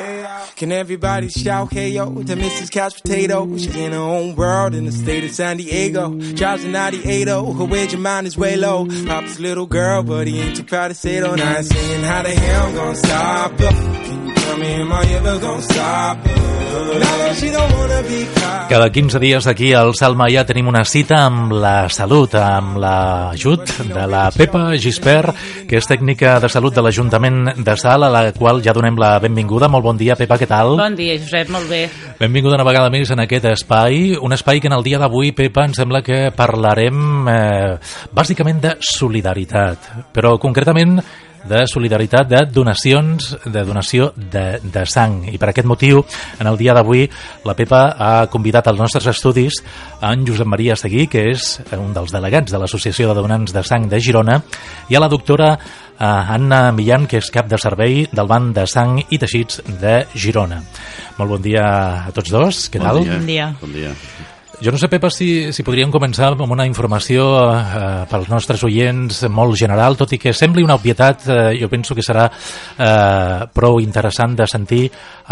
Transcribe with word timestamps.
Uh, 0.00 0.46
can 0.56 0.72
everybody 0.72 1.28
shout 1.28 1.72
hey 1.72 1.90
yo 1.90 2.06
to 2.22 2.34
Mrs. 2.34 2.70
Couch 2.70 3.02
Potato? 3.02 3.46
She's 3.56 3.74
in 3.74 3.92
her 3.92 3.98
own 3.98 4.34
world 4.34 4.74
in 4.74 4.86
the 4.86 4.92
state 4.92 5.24
of 5.24 5.30
San 5.30 5.58
Diego. 5.58 6.10
Drives 6.34 6.64
a 6.64 6.68
98 6.68 7.28
her 7.28 7.42
wage 7.64 7.94
of 7.94 8.00
mind 8.00 8.26
is 8.26 8.36
way 8.36 8.56
low. 8.56 8.86
Papa's 9.06 9.38
a 9.38 9.42
little 9.42 9.66
girl, 9.66 10.02
but 10.02 10.26
he 10.26 10.40
ain't 10.40 10.56
too 10.56 10.64
proud 10.64 10.88
to 10.88 10.94
say 10.94 11.16
it 11.16 11.24
on 11.24 11.40
I 11.40 11.58
ain't 11.58 11.66
saying 11.66 12.04
how 12.04 12.22
the 12.22 12.30
hell 12.30 12.66
I'm 12.66 12.74
gonna 12.74 12.96
stop 12.96 13.52
her. 13.60 14.29
Cada 18.70 18.92
15 18.92 19.18
dies 19.18 19.46
aquí 19.46 19.72
al 19.74 19.94
Salma 19.98 20.28
ja 20.30 20.44
tenim 20.46 20.68
una 20.70 20.84
cita 20.86 21.24
amb 21.26 21.50
la 21.58 21.88
salut, 21.90 22.36
amb 22.38 22.76
l'ajut 22.78 23.72
de 23.88 24.04
la 24.06 24.28
Pepa 24.30 24.76
Gispert, 24.78 25.34
que 25.66 25.80
és 25.80 25.88
tècnica 25.90 26.36
de 26.38 26.50
salut 26.52 26.76
de 26.76 26.84
l'Ajuntament 26.86 27.50
de 27.58 27.74
Sal, 27.80 28.06
a 28.06 28.10
la 28.14 28.22
qual 28.36 28.62
ja 28.62 28.74
donem 28.76 28.94
la 29.00 29.16
benvinguda. 29.18 29.66
Molt 29.66 29.88
bon 29.88 29.98
dia, 29.98 30.14
Pepa, 30.14 30.38
què 30.38 30.46
tal? 30.50 30.76
Bon 30.78 30.94
dia, 30.94 31.16
Josep, 31.18 31.50
molt 31.50 31.66
bé. 31.66 31.88
Benvinguda 32.20 32.60
una 32.60 32.68
vegada 32.68 32.92
més 32.94 33.10
en 33.10 33.24
aquest 33.24 33.48
espai, 33.50 34.14
un 34.22 34.36
espai 34.38 34.62
que 34.62 34.70
en 34.70 34.76
el 34.78 34.86
dia 34.86 35.02
d'avui, 35.02 35.32
Pepa, 35.34 35.66
em 35.66 35.74
sembla 35.74 36.04
que 36.06 36.28
parlarem 36.36 37.26
eh, 37.26 37.74
bàsicament 38.14 38.62
de 38.62 38.76
solidaritat, 38.92 39.90
però 40.14 40.36
concretament 40.38 41.00
de 41.48 41.62
solidaritat 41.66 42.28
de 42.28 42.44
donacions, 42.52 43.30
de 43.44 43.64
donació 43.64 44.10
de, 44.16 44.60
de 44.62 44.84
sang. 44.86 45.22
I 45.30 45.38
per 45.40 45.50
aquest 45.50 45.68
motiu, 45.68 46.02
en 46.38 46.50
el 46.50 46.58
dia 46.60 46.74
d'avui, 46.76 47.06
la 47.48 47.56
Pepa 47.56 47.82
ha 47.96 48.12
convidat 48.32 48.68
als 48.68 48.80
nostres 48.80 49.08
estudis 49.12 49.60
a 50.00 50.12
en 50.12 50.26
Josep 50.26 50.48
Maria 50.48 50.76
Seguí, 50.76 51.06
que 51.10 51.28
és 51.32 51.52
un 51.76 51.94
dels 51.96 52.12
delegats 52.12 52.52
de 52.52 52.60
l'Associació 52.60 53.10
de 53.10 53.20
Donants 53.20 53.54
de 53.54 53.64
Sang 53.66 53.88
de 53.90 54.00
Girona, 54.00 54.40
i 54.88 54.96
a 54.96 55.02
la 55.02 55.10
doctora 55.12 55.52
eh, 55.54 56.04
Anna 56.04 56.70
Millán, 56.72 57.06
que 57.06 57.20
és 57.20 57.30
cap 57.32 57.48
de 57.50 57.60
servei 57.60 58.04
del 58.10 58.30
Banc 58.30 58.54
de 58.56 58.66
Sang 58.70 58.98
i 59.08 59.20
Teixits 59.20 59.62
de 59.80 60.02
Girona. 60.14 60.60
Molt 61.20 61.36
bon 61.36 61.48
dia 61.48 61.64
a 62.08 62.12
tots 62.16 62.32
dos, 62.32 62.66
què 62.72 62.82
tal? 62.82 63.04
Bon 63.04 63.26
dia. 63.28 63.54
Bon 63.60 63.72
dia. 63.74 63.94
Jo 64.60 64.70
no 64.70 64.76
sé, 64.76 64.90
Pepa, 64.92 65.08
si, 65.08 65.54
si 65.56 65.64
podríem 65.64 65.88
començar 65.88 66.34
amb 66.34 66.52
una 66.52 66.66
informació 66.68 67.22
eh, 67.48 67.84
pels 68.10 68.28
nostres 68.28 68.60
oients 68.68 69.22
molt 69.32 69.56
general, 69.56 69.96
tot 69.96 70.12
i 70.12 70.18
que 70.20 70.34
sembli 70.36 70.60
una 70.60 70.76
obvietat, 70.76 71.24
eh, 71.32 71.38
jo 71.56 71.70
penso 71.72 71.96
que 71.96 72.04
serà 72.04 72.26
eh, 72.28 73.46
prou 73.56 73.80
interessant 73.80 74.36
de 74.36 74.44
sentir 74.44 74.82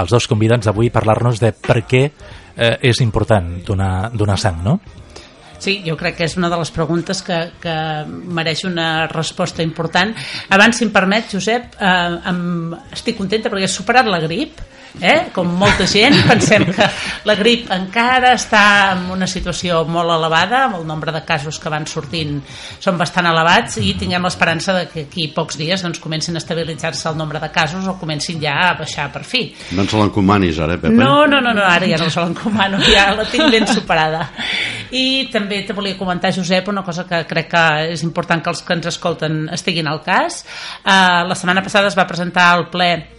els 0.01 0.15
dos 0.17 0.29
convidats 0.33 0.65
d'avui 0.65 0.89
parlar-nos 0.89 1.43
de 1.45 1.53
per 1.53 1.83
què 1.85 2.03
eh, 2.09 2.79
és 2.89 3.03
important 3.05 3.59
donar, 3.69 4.09
donar 4.17 4.39
sang, 4.41 4.65
no? 4.65 4.79
Sí, 5.59 5.83
jo 5.85 5.99
crec 6.01 6.17
que 6.23 6.25
és 6.25 6.39
una 6.41 6.49
de 6.49 6.57
les 6.63 6.73
preguntes 6.73 7.21
que, 7.27 7.39
que 7.61 7.77
mereix 8.09 8.65
una 8.65 9.09
resposta 9.13 9.61
important. 9.61 10.15
Abans, 10.57 10.81
si 10.81 10.87
em 10.87 10.95
permet, 10.95 11.29
Josep, 11.35 11.77
eh, 11.77 12.19
em, 12.33 12.73
estic 12.97 13.21
contenta 13.21 13.53
perquè 13.53 13.69
he 13.69 13.77
superat 13.77 14.09
la 14.09 14.25
grip, 14.25 14.65
eh? 15.01 15.29
com 15.35 15.49
molta 15.61 15.87
gent, 15.87 16.17
pensem 16.31 16.67
que 16.73 16.89
la 17.29 17.37
grip 17.39 17.71
encara 17.75 18.33
està 18.37 18.63
en 18.95 19.09
una 19.15 19.29
situació 19.31 19.83
molt 19.89 20.13
elevada, 20.15 20.65
amb 20.67 20.79
el 20.81 20.87
nombre 20.89 21.13
de 21.15 21.23
casos 21.29 21.59
que 21.63 21.73
van 21.73 21.87
sortint 21.89 22.39
són 22.81 22.99
bastant 23.01 23.29
elevats 23.31 23.79
i 23.83 23.95
tinguem 23.99 24.25
l'esperança 24.25 24.75
de 24.77 24.87
que 24.93 25.07
aquí 25.07 25.29
pocs 25.35 25.59
dies 25.61 25.85
doncs, 25.85 26.01
comencin 26.03 26.37
a 26.37 26.43
estabilitzar-se 26.43 27.09
el 27.11 27.19
nombre 27.19 27.41
de 27.43 27.51
casos 27.55 27.87
o 27.89 27.97
comencin 28.01 28.41
ja 28.43 28.57
a 28.69 28.75
baixar 28.79 29.09
per 29.15 29.25
fi. 29.27 29.45
No 29.77 29.85
ens 29.85 29.95
l'encomanis 29.97 30.61
ara, 30.65 30.79
eh, 30.79 30.83
Pepa? 30.83 30.95
No, 30.95 31.27
no, 31.31 31.41
no, 31.45 31.55
no, 31.57 31.65
ara 31.65 31.89
ja 31.89 32.01
no 32.01 32.11
se 32.11 32.23
l'encomano, 32.23 32.81
ja 32.87 33.11
la 33.17 33.27
tinc 33.29 33.51
ben 33.53 33.69
superada. 33.69 34.27
I 34.95 35.29
també 35.33 35.63
te 35.67 35.77
volia 35.77 35.99
comentar, 35.99 36.33
Josep, 36.35 36.71
una 36.73 36.85
cosa 36.87 37.05
que 37.09 37.23
crec 37.29 37.51
que 37.53 37.65
és 37.93 38.03
important 38.07 38.43
que 38.45 38.53
els 38.53 38.65
que 38.65 38.77
ens 38.77 38.89
escolten 38.91 39.47
estiguin 39.55 39.89
al 39.89 40.03
cas. 40.05 40.43
Uh, 40.85 41.27
la 41.29 41.37
setmana 41.37 41.65
passada 41.65 41.91
es 41.91 41.99
va 41.99 42.09
presentar 42.09 42.51
al 42.55 42.69
ple 42.73 43.18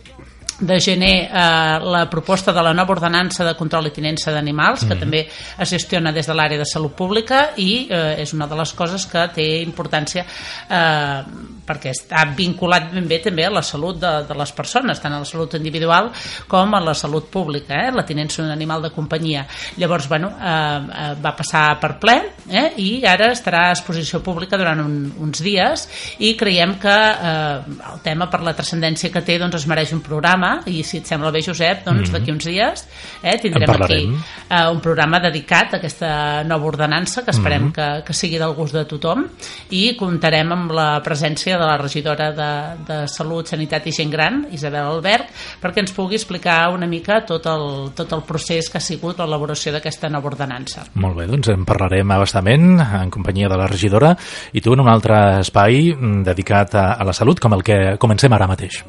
de 0.60 0.80
gener 0.80 1.30
eh, 1.32 1.80
la 1.84 2.06
proposta 2.10 2.54
de 2.54 2.64
la 2.64 2.74
nova 2.74 2.94
ordenança 2.98 3.46
de 3.48 3.56
control 3.56 3.88
i 3.88 3.94
tinença 3.96 4.34
d'animals, 4.36 4.86
que 4.86 4.96
mm. 4.96 5.00
també 5.00 5.24
es 5.30 5.70
gestiona 5.70 6.12
des 6.16 6.28
de 6.28 6.36
l'àrea 6.36 6.60
de 6.60 6.68
salut 6.68 6.96
pública 6.98 7.50
i 7.58 7.88
eh, 7.88 8.20
és 8.24 8.34
una 8.36 8.48
de 8.50 8.60
les 8.60 8.74
coses 8.76 9.06
que 9.10 9.26
té 9.36 9.48
importància 9.64 10.26
eh, 10.26 11.22
perquè 11.70 11.94
està 11.94 12.26
vinculat 12.36 12.90
ben 12.94 13.08
bé 13.08 13.20
també 13.24 13.46
a 13.46 13.54
la 13.54 13.64
salut 13.66 14.00
de, 14.02 14.12
de 14.28 14.38
les 14.38 14.52
persones, 14.58 15.00
tant 15.00 15.14
a 15.14 15.22
la 15.22 15.30
salut 15.30 15.54
individual 15.60 16.10
com 16.50 16.74
a 16.76 16.82
la 16.84 16.96
salut 16.98 17.30
pública, 17.32 17.78
eh, 17.86 17.94
la 17.96 18.06
tinença 18.08 18.42
d'un 18.42 18.52
animal 18.52 18.84
de 18.84 18.92
companyia. 18.96 19.46
Llavors, 19.78 20.10
bueno, 20.10 20.32
eh, 20.36 20.54
eh, 20.54 21.14
va 21.22 21.36
passar 21.38 21.66
per 21.82 21.96
ple 22.02 22.18
eh, 22.50 22.68
i 22.82 22.90
ara 23.08 23.32
estarà 23.36 23.68
a 23.70 23.76
exposició 23.78 24.24
pública 24.26 24.58
durant 24.60 24.82
un, 24.84 24.98
uns 25.22 25.44
dies 25.46 25.86
i 26.26 26.34
creiem 26.40 26.76
que 26.82 26.98
eh, 26.98 27.80
el 27.94 28.04
tema 28.04 28.30
per 28.32 28.42
la 28.44 28.56
transcendència 28.58 29.14
que 29.14 29.24
té 29.26 29.38
doncs 29.40 29.62
es 29.62 29.70
mereix 29.70 29.94
un 29.96 30.04
programa 30.06 30.49
i 30.66 30.84
si 30.84 31.00
et 31.00 31.10
sembla 31.10 31.32
bé 31.32 31.42
Josep, 31.46 31.84
doncs 31.86 32.00
mm 32.00 32.04
-hmm. 32.04 32.14
d'aquí 32.14 32.32
uns 32.32 32.46
dies 32.46 32.88
eh, 33.24 33.38
tindrem 33.42 33.70
aquí 33.70 34.02
eh, 34.50 34.72
un 34.72 34.80
programa 34.80 35.20
dedicat 35.20 35.74
a 35.74 35.78
aquesta 35.78 36.44
nova 36.44 36.66
ordenança 36.66 37.24
que 37.24 37.32
esperem 37.32 37.64
mm 37.64 37.72
-hmm. 37.72 37.98
que, 38.00 38.04
que 38.06 38.14
sigui 38.14 38.38
del 38.38 38.54
gust 38.54 38.74
de 38.74 38.86
tothom 38.86 39.28
i 39.70 39.96
comptarem 39.96 40.52
amb 40.52 40.72
la 40.72 41.02
presència 41.04 41.58
de 41.58 41.66
la 41.66 41.78
regidora 41.78 42.32
de, 42.32 42.52
de 42.88 43.08
Salut, 43.08 43.48
Sanitat 43.48 43.88
i 43.88 43.92
Gent 43.92 44.12
Gran, 44.12 44.48
Isabel 44.52 44.86
Albert, 44.86 45.28
perquè 45.62 45.80
ens 45.80 45.92
pugui 45.92 46.16
explicar 46.16 46.70
una 46.74 46.88
mica 46.88 47.22
tot 47.26 47.46
el, 47.46 47.92
tot 47.96 48.12
el 48.12 48.24
procés 48.24 48.70
que 48.70 48.78
ha 48.78 48.82
sigut 48.82 49.20
l'elaboració 49.20 49.72
d'aquesta 49.72 50.10
nova 50.10 50.28
ordenança. 50.32 50.86
Molt 50.94 51.18
bé, 51.18 51.28
doncs 51.28 51.50
en 51.50 51.66
parlarem 51.66 52.12
abastament 52.12 52.80
en 52.80 53.10
companyia 53.10 53.50
de 53.50 53.58
la 53.58 53.68
regidora 53.68 54.16
i 54.54 54.62
tu 54.62 54.74
en 54.74 54.80
un 54.80 54.90
altre 54.90 55.40
espai 55.40 55.94
mm, 55.94 56.24
dedicat 56.24 56.76
a, 56.76 56.94
a 56.94 57.08
la 57.08 57.14
salut 57.14 57.40
com 57.40 57.54
el 57.54 57.66
que 57.66 57.80
comencem 58.02 58.34
ara 58.34 58.50
mateix. 58.50 58.84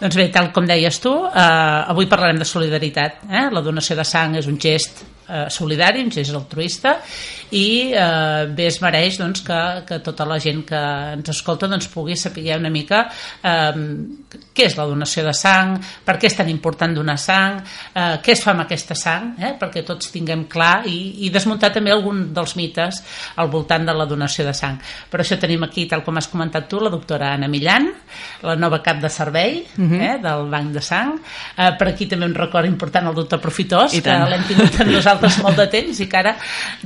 Doncs 0.00 0.16
bé, 0.16 0.30
tal 0.32 0.48
com 0.56 0.64
deies 0.64 0.96
tu, 1.02 1.12
eh, 1.28 1.90
avui 1.92 2.06
parlarem 2.08 2.38
de 2.40 2.48
solidaritat. 2.48 3.24
Eh? 3.28 3.48
La 3.52 3.60
donació 3.60 3.96
de 3.98 4.04
sang 4.08 4.36
és 4.40 4.46
un 4.48 4.56
gest 4.58 5.02
eh, 5.30 5.46
solidari, 5.50 6.02
un 6.04 6.10
gest 6.10 6.34
altruista 6.34 6.96
i 7.50 7.90
eh, 7.94 8.46
bé 8.54 8.66
es 8.70 8.80
mereix 8.82 9.18
doncs, 9.20 9.42
que, 9.46 9.60
que 9.86 10.00
tota 10.04 10.26
la 10.28 10.38
gent 10.42 10.64
que 10.66 10.80
ens 11.16 11.32
escolta 11.32 11.68
doncs, 11.70 11.88
pugui 11.90 12.16
saber 12.18 12.58
una 12.58 12.70
mica 12.70 13.06
eh, 13.42 13.72
què 14.54 14.66
és 14.68 14.76
la 14.78 14.86
donació 14.86 15.24
de 15.26 15.34
sang, 15.36 15.76
per 16.04 16.16
què 16.20 16.28
és 16.30 16.36
tan 16.38 16.50
important 16.52 16.94
donar 16.94 17.16
sang, 17.20 17.60
eh, 17.94 18.18
què 18.22 18.34
es 18.34 18.42
fa 18.44 18.52
amb 18.54 18.64
aquesta 18.64 18.96
sang, 18.98 19.32
eh, 19.40 19.54
perquè 19.58 19.82
tots 19.86 20.12
tinguem 20.14 20.46
clar 20.50 20.84
i, 20.90 21.26
i 21.26 21.30
desmuntar 21.32 21.72
també 21.74 21.92
algun 21.94 22.28
dels 22.34 22.56
mites 22.58 23.00
al 23.40 23.50
voltant 23.52 23.86
de 23.86 23.94
la 23.96 24.06
donació 24.10 24.46
de 24.46 24.54
sang. 24.56 24.78
Per 25.10 25.22
això 25.22 25.38
tenim 25.40 25.64
aquí, 25.66 25.86
tal 25.90 26.04
com 26.06 26.18
has 26.20 26.28
comentat 26.30 26.68
tu, 26.70 26.80
la 26.82 26.92
doctora 26.92 27.32
Anna 27.34 27.48
Millan, 27.50 27.88
la 28.46 28.56
nova 28.58 28.80
cap 28.84 29.00
de 29.02 29.10
servei 29.10 29.62
uh 29.62 29.84
-huh. 29.84 30.00
eh, 30.00 30.18
del 30.22 30.48
Banc 30.50 30.72
de 30.72 30.82
Sang. 30.82 31.18
Eh, 31.56 31.72
per 31.78 31.88
aquí 31.88 32.06
també 32.06 32.26
un 32.26 32.34
record 32.34 32.66
important 32.66 33.06
al 33.06 33.14
doctor 33.14 33.40
Profitós, 33.40 33.92
que 33.92 34.10
l'hem 34.10 34.44
tingut 34.46 34.80
amb 34.80 34.90
nosaltres 34.98 35.19
molt 35.42 35.58
de 35.60 35.66
temps 35.72 36.00
i 36.00 36.06
que 36.10 36.18
ara 36.20 36.34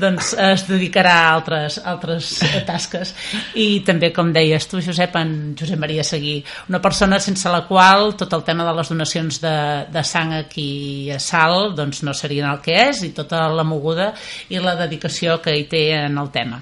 doncs, 0.01 0.33
es 0.35 0.67
dedicarà 0.69 1.15
a 1.23 1.33
altres, 1.35 1.79
altres 1.85 2.31
tasques. 2.69 3.15
I 3.61 3.83
també, 3.87 4.11
com 4.15 4.33
deies 4.35 4.69
tu, 4.71 4.83
Josep, 4.85 5.17
en 5.21 5.55
Josep 5.59 5.81
Maria 5.81 6.05
Seguí, 6.07 6.37
una 6.69 6.81
persona 6.83 7.21
sense 7.23 7.51
la 7.53 7.65
qual 7.69 8.15
tot 8.19 8.33
el 8.37 8.45
tema 8.47 8.67
de 8.67 8.75
les 8.77 8.91
donacions 8.91 9.41
de, 9.43 9.57
de 9.93 10.05
sang 10.05 10.35
aquí 10.39 11.11
a 11.15 11.21
Sal 11.23 11.75
doncs 11.77 12.03
no 12.07 12.15
serien 12.17 12.49
el 12.51 12.61
que 12.65 12.77
és 12.89 13.03
i 13.07 13.13
tota 13.17 13.47
la 13.53 13.65
moguda 13.67 14.13
i 14.51 14.61
la 14.63 14.77
dedicació 14.79 15.39
que 15.43 15.55
hi 15.57 15.67
té 15.71 15.85
en 15.97 16.19
el 16.21 16.31
tema. 16.35 16.61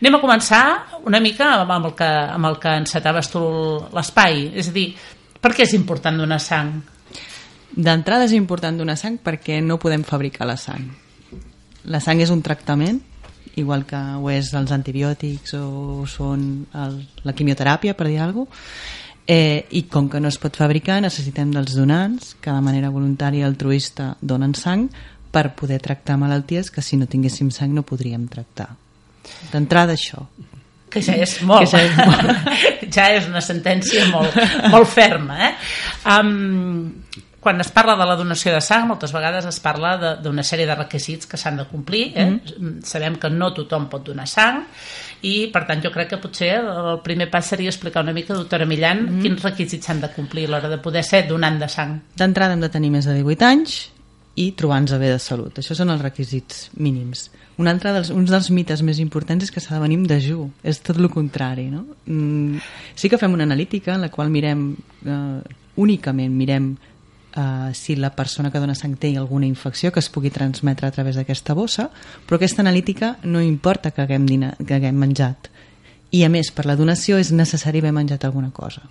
Anem 0.00 0.18
a 0.18 0.22
començar 0.22 0.64
una 1.06 1.20
mica 1.20 1.52
amb 1.60 1.90
el 1.90 1.94
que, 1.98 2.08
amb 2.08 2.50
el 2.50 2.58
que 2.62 2.76
encetaves 2.82 3.30
tu 3.32 3.42
l'espai, 3.94 4.48
és 4.54 4.70
a 4.70 4.76
dir, 4.76 4.88
per 5.40 5.54
què 5.56 5.64
és 5.64 5.76
important 5.76 6.18
donar 6.20 6.40
sang? 6.42 6.74
D'entrada 7.70 8.26
és 8.26 8.34
important 8.36 8.76
donar 8.76 8.98
sang 8.98 9.20
perquè 9.22 9.60
no 9.62 9.78
podem 9.80 10.02
fabricar 10.06 10.48
la 10.48 10.58
sang. 10.60 10.88
La 11.88 12.00
sang 12.04 12.20
és 12.20 12.30
un 12.30 12.42
tractament, 12.42 13.00
igual 13.56 13.86
que 13.88 13.96
ho 13.96 14.30
és 14.30 14.52
els 14.54 14.72
antibiòtics 14.74 15.54
o 15.58 16.06
són 16.08 16.66
el, 16.76 16.98
la 17.24 17.36
quimioteràpia, 17.36 17.96
per 17.96 18.08
dir 18.08 18.20
alguna 18.20 18.50
cosa, 18.50 19.08
eh, 19.30 19.66
i 19.70 19.84
com 19.86 20.08
que 20.10 20.18
no 20.20 20.28
es 20.28 20.38
pot 20.42 20.56
fabricar 20.58 20.98
necessitem 21.04 21.52
dels 21.54 21.76
donants 21.78 22.34
que 22.42 22.50
de 22.50 22.62
manera 22.66 22.90
voluntària 22.90 23.46
altruista 23.46 24.14
donen 24.20 24.56
sang 24.58 24.88
per 25.30 25.52
poder 25.54 25.78
tractar 25.78 26.16
malalties 26.18 26.72
que 26.74 26.82
si 26.82 26.98
no 26.98 27.06
tinguéssim 27.06 27.52
sang 27.54 27.74
no 27.74 27.86
podríem 27.86 28.26
tractar. 28.28 28.72
D'entrada 29.52 29.94
això. 29.94 30.24
Que 30.90 31.02
ja 31.06 31.14
és 31.14 31.36
molt. 31.46 31.62
Que 31.62 31.70
ja 31.70 31.84
és 31.86 31.94
molt. 32.00 32.56
ja 32.96 33.06
és 33.14 33.28
una 33.30 33.42
sentència 33.44 34.08
molt, 34.10 34.34
molt 34.72 34.90
ferma. 34.90 35.38
Eh? 35.46 35.52
Um, 36.16 36.99
quan 37.40 37.60
es 37.60 37.70
parla 37.72 37.96
de 37.96 38.04
la 38.06 38.16
donació 38.16 38.52
de 38.52 38.60
sang, 38.60 38.86
moltes 38.90 39.12
vegades 39.16 39.46
es 39.48 39.58
parla 39.64 39.94
d'una 40.20 40.44
sèrie 40.44 40.68
de 40.68 40.76
requisits 40.76 41.26
que 41.26 41.40
s'han 41.40 41.56
de 41.56 41.64
complir. 41.64 42.12
Eh? 42.14 42.26
Mm 42.26 42.40
-hmm. 42.44 42.82
Sabem 42.84 43.16
que 43.16 43.30
no 43.30 43.52
tothom 43.54 43.88
pot 43.88 44.04
donar 44.04 44.28
sang 44.28 44.66
i, 45.22 45.48
per 45.52 45.66
tant, 45.66 45.82
jo 45.82 45.90
crec 45.90 46.08
que 46.08 46.18
potser 46.18 46.54
el 46.60 47.00
primer 47.02 47.30
pas 47.30 47.46
seria 47.46 47.70
explicar 47.70 48.02
una 48.02 48.12
mica, 48.12 48.34
doctora 48.34 48.66
Millan, 48.66 49.02
mm 49.02 49.08
-hmm. 49.08 49.22
quins 49.22 49.42
requisits 49.42 49.86
s'han 49.86 50.00
de 50.00 50.08
complir 50.12 50.46
a 50.46 50.50
l'hora 50.50 50.68
de 50.68 50.78
poder 50.78 51.02
ser 51.02 51.26
donant 51.26 51.58
de 51.58 51.68
sang. 51.68 52.00
D'entrada 52.16 52.52
hem 52.52 52.60
de 52.60 52.68
tenir 52.68 52.90
més 52.90 53.04
de 53.04 53.14
18 53.14 53.44
anys 53.44 53.90
i 54.34 54.52
trobar-nos 54.52 54.98
bé 54.98 55.10
de 55.10 55.18
salut. 55.18 55.58
Això 55.58 55.74
són 55.74 55.90
els 55.90 56.02
requisits 56.02 56.70
mínims. 56.74 57.30
Un 57.56 57.68
altre 57.68 57.92
dels, 57.92 58.10
uns 58.10 58.30
dels 58.30 58.50
mites 58.50 58.82
més 58.82 58.98
importants 58.98 59.44
és 59.44 59.50
que 59.50 59.60
s'ha 59.60 59.74
de 59.74 59.80
venir 59.80 59.98
amb 59.98 60.08
dejú. 60.08 60.50
És 60.62 60.80
tot 60.80 60.96
el 60.96 61.10
contrari, 61.10 61.68
no? 61.70 61.84
Mm, 62.06 62.56
sí 62.94 63.08
que 63.08 63.18
fem 63.18 63.32
una 63.32 63.44
analítica 63.44 63.94
en 63.94 64.00
la 64.00 64.08
qual 64.08 64.30
mirem, 64.30 64.76
eh, 65.04 65.40
únicament 65.76 66.32
mirem 66.32 66.76
eh, 67.36 67.74
si 67.74 67.96
la 67.96 68.10
persona 68.14 68.50
que 68.50 68.60
dona 68.62 68.74
sang 68.74 68.96
té 68.98 69.12
alguna 69.16 69.46
infecció 69.46 69.92
que 69.92 70.00
es 70.00 70.10
pugui 70.10 70.30
transmetre 70.30 70.88
a 70.88 70.94
través 70.94 71.16
d'aquesta 71.16 71.54
bossa, 71.54 71.90
però 72.26 72.38
aquesta 72.38 72.62
analítica 72.62 73.16
no 73.22 73.42
importa 73.42 73.90
que 73.90 74.02
haguem, 74.02 74.26
dina, 74.26 74.54
que 74.66 74.74
haguem 74.74 74.96
menjat. 74.96 75.50
I 76.10 76.24
a 76.26 76.30
més, 76.32 76.50
per 76.50 76.66
la 76.66 76.76
donació 76.76 77.20
és 77.22 77.30
necessari 77.30 77.78
haver 77.78 77.94
menjat 77.94 78.24
alguna 78.26 78.50
cosa. 78.50 78.82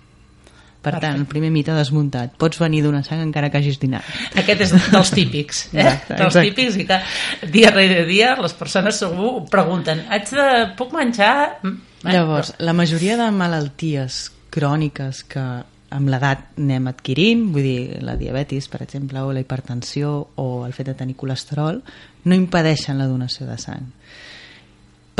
Per 0.80 0.94
tant, 0.96 1.18
el 1.18 1.26
primer 1.28 1.50
mite 1.52 1.74
desmuntat. 1.76 2.38
Pots 2.40 2.56
venir 2.60 2.80
d'una 2.86 3.02
sang 3.04 3.20
encara 3.20 3.50
que 3.52 3.60
hagis 3.60 3.76
dinat. 3.82 4.06
Aquest 4.40 4.62
és 4.64 4.70
dels 4.72 5.10
típics, 5.12 5.66
eh? 5.74 5.82
Exacte, 5.82 6.14
dels 6.14 6.30
exacte. 6.30 6.44
típics 6.48 6.78
i 6.80 6.86
que 6.88 7.50
dia 7.52 7.72
rere 7.74 8.06
dia 8.08 8.32
les 8.40 8.54
persones 8.56 9.00
segur 9.02 9.34
pregunten 9.52 10.06
haig 10.08 10.32
de... 10.32 10.46
puc 10.78 10.94
menjar? 10.96 11.34
Mm, 11.60 11.74
eh, 12.06 12.14
Llavors, 12.16 12.54
la 12.64 12.72
majoria 12.72 13.18
de 13.20 13.28
malalties 13.36 14.22
cròniques 14.50 15.20
que 15.28 15.44
amb 15.90 16.10
l'edat 16.12 16.58
anem 16.58 16.88
adquirint, 16.90 17.48
vull 17.54 17.66
dir, 17.66 18.00
la 18.06 18.16
diabetis, 18.20 18.68
per 18.70 18.82
exemple, 18.86 19.22
o 19.22 19.32
la 19.34 19.42
hipertensió 19.42 20.12
o 20.40 20.48
el 20.66 20.74
fet 20.76 20.92
de 20.92 20.98
tenir 20.98 21.16
colesterol, 21.18 21.82
no 22.24 22.36
impedeixen 22.36 22.98
la 22.98 23.08
donació 23.10 23.48
de 23.50 23.58
sang 23.58 23.88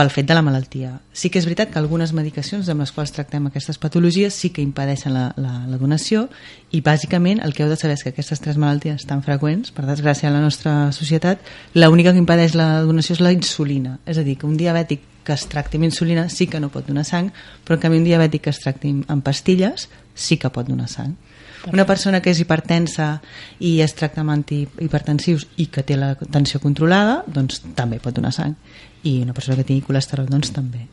pel 0.00 0.08
fet 0.08 0.24
de 0.24 0.32
la 0.32 0.40
malaltia. 0.40 0.94
Sí 1.12 1.28
que 1.28 1.36
és 1.36 1.44
veritat 1.44 1.68
que 1.72 1.78
algunes 1.80 2.14
medicacions 2.16 2.68
amb 2.72 2.80
les 2.80 2.92
quals 2.96 3.12
tractem 3.12 3.50
aquestes 3.50 3.76
patologies 3.76 4.32
sí 4.32 4.48
que 4.48 4.62
impedeixen 4.64 5.12
la, 5.12 5.26
la, 5.36 5.52
la 5.68 5.80
donació 5.80 6.22
i 6.72 6.80
bàsicament 6.80 7.42
el 7.44 7.52
que 7.52 7.66
heu 7.66 7.68
de 7.68 7.76
saber 7.76 7.98
és 7.98 8.04
que 8.06 8.14
aquestes 8.14 8.40
tres 8.40 8.56
malalties 8.56 9.04
tan 9.04 9.20
freqüents, 9.26 9.74
per 9.76 9.84
desgràcia 9.84 10.30
a 10.30 10.32
la 10.32 10.40
nostra 10.40 10.74
societat, 10.96 11.44
l'única 11.76 12.14
que 12.14 12.22
impedeix 12.22 12.56
la 12.56 12.70
donació 12.88 13.18
és 13.18 13.20
la 13.20 13.34
insulina. 13.36 13.98
És 14.08 14.16
a 14.16 14.24
dir, 14.24 14.38
que 14.40 14.48
un 14.48 14.56
diabètic 14.56 15.04
que 15.26 15.36
es 15.36 15.44
tracti 15.52 15.76
amb 15.76 15.90
insulina 15.90 16.30
sí 16.32 16.46
que 16.48 16.62
no 16.64 16.72
pot 16.72 16.88
donar 16.88 17.04
sang, 17.04 17.28
però 17.66 17.76
en 17.76 17.84
canvi 17.84 18.00
un 18.00 18.08
diabètic 18.08 18.46
que 18.46 18.54
es 18.54 18.62
tracti 18.62 18.94
amb 19.04 19.26
pastilles 19.26 19.90
sí 20.20 20.38
que 20.38 20.52
pot 20.52 20.68
donar 20.68 20.88
sang. 20.92 21.16
Una 21.72 21.84
persona 21.84 22.22
que 22.24 22.32
és 22.32 22.38
hipertensa 22.40 23.10
i 23.60 23.74
es 23.84 23.92
tracta 23.96 24.22
amb 24.22 24.32
antihipertensius 24.32 25.44
i 25.60 25.68
que 25.72 25.84
té 25.84 25.98
la 26.00 26.14
tensió 26.16 26.60
controlada, 26.60 27.20
doncs 27.28 27.60
també 27.76 28.00
pot 28.00 28.16
donar 28.16 28.32
sang. 28.32 28.56
I 29.04 29.20
una 29.24 29.36
persona 29.36 29.58
que 29.58 29.68
tingui 29.68 29.84
colesterol, 29.84 30.28
doncs 30.30 30.54
també. 30.56 30.86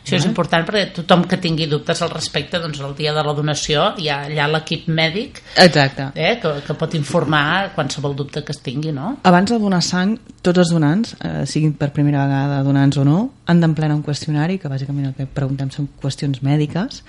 Això 0.00 0.16
és 0.16 0.24
important 0.24 0.64
perquè 0.64 0.86
tothom 0.96 1.26
que 1.28 1.36
tingui 1.40 1.66
dubtes 1.68 2.00
al 2.02 2.10
respecte, 2.12 2.58
doncs 2.62 2.80
el 2.80 2.94
dia 2.96 3.12
de 3.16 3.24
la 3.24 3.34
donació 3.36 3.90
hi 4.00 4.08
ha 4.08 4.22
allà 4.28 4.46
l'equip 4.54 4.86
mèdic 4.88 5.42
Exacte. 5.60 6.06
eh, 6.14 6.38
que, 6.40 6.54
que 6.66 6.76
pot 6.80 6.96
informar 6.96 7.74
qualsevol 7.74 8.16
dubte 8.16 8.42
que 8.46 8.54
es 8.56 8.62
tingui, 8.64 8.94
no? 8.96 9.18
Abans 9.28 9.52
de 9.52 9.58
donar 9.60 9.82
sang, 9.84 10.16
tots 10.40 10.62
els 10.64 10.72
donants, 10.72 11.14
eh, 11.20 11.44
siguin 11.46 11.74
per 11.76 11.90
primera 11.96 12.24
vegada 12.24 12.62
donants 12.64 12.96
o 12.96 13.04
no, 13.04 13.18
han 13.46 13.60
d'emplenar 13.60 13.98
un 13.98 14.04
qüestionari, 14.06 14.56
que 14.58 14.72
bàsicament 14.72 15.10
el 15.10 15.14
que 15.18 15.28
preguntem 15.28 15.70
són 15.74 15.90
qüestions 16.00 16.40
mèdiques, 16.46 17.04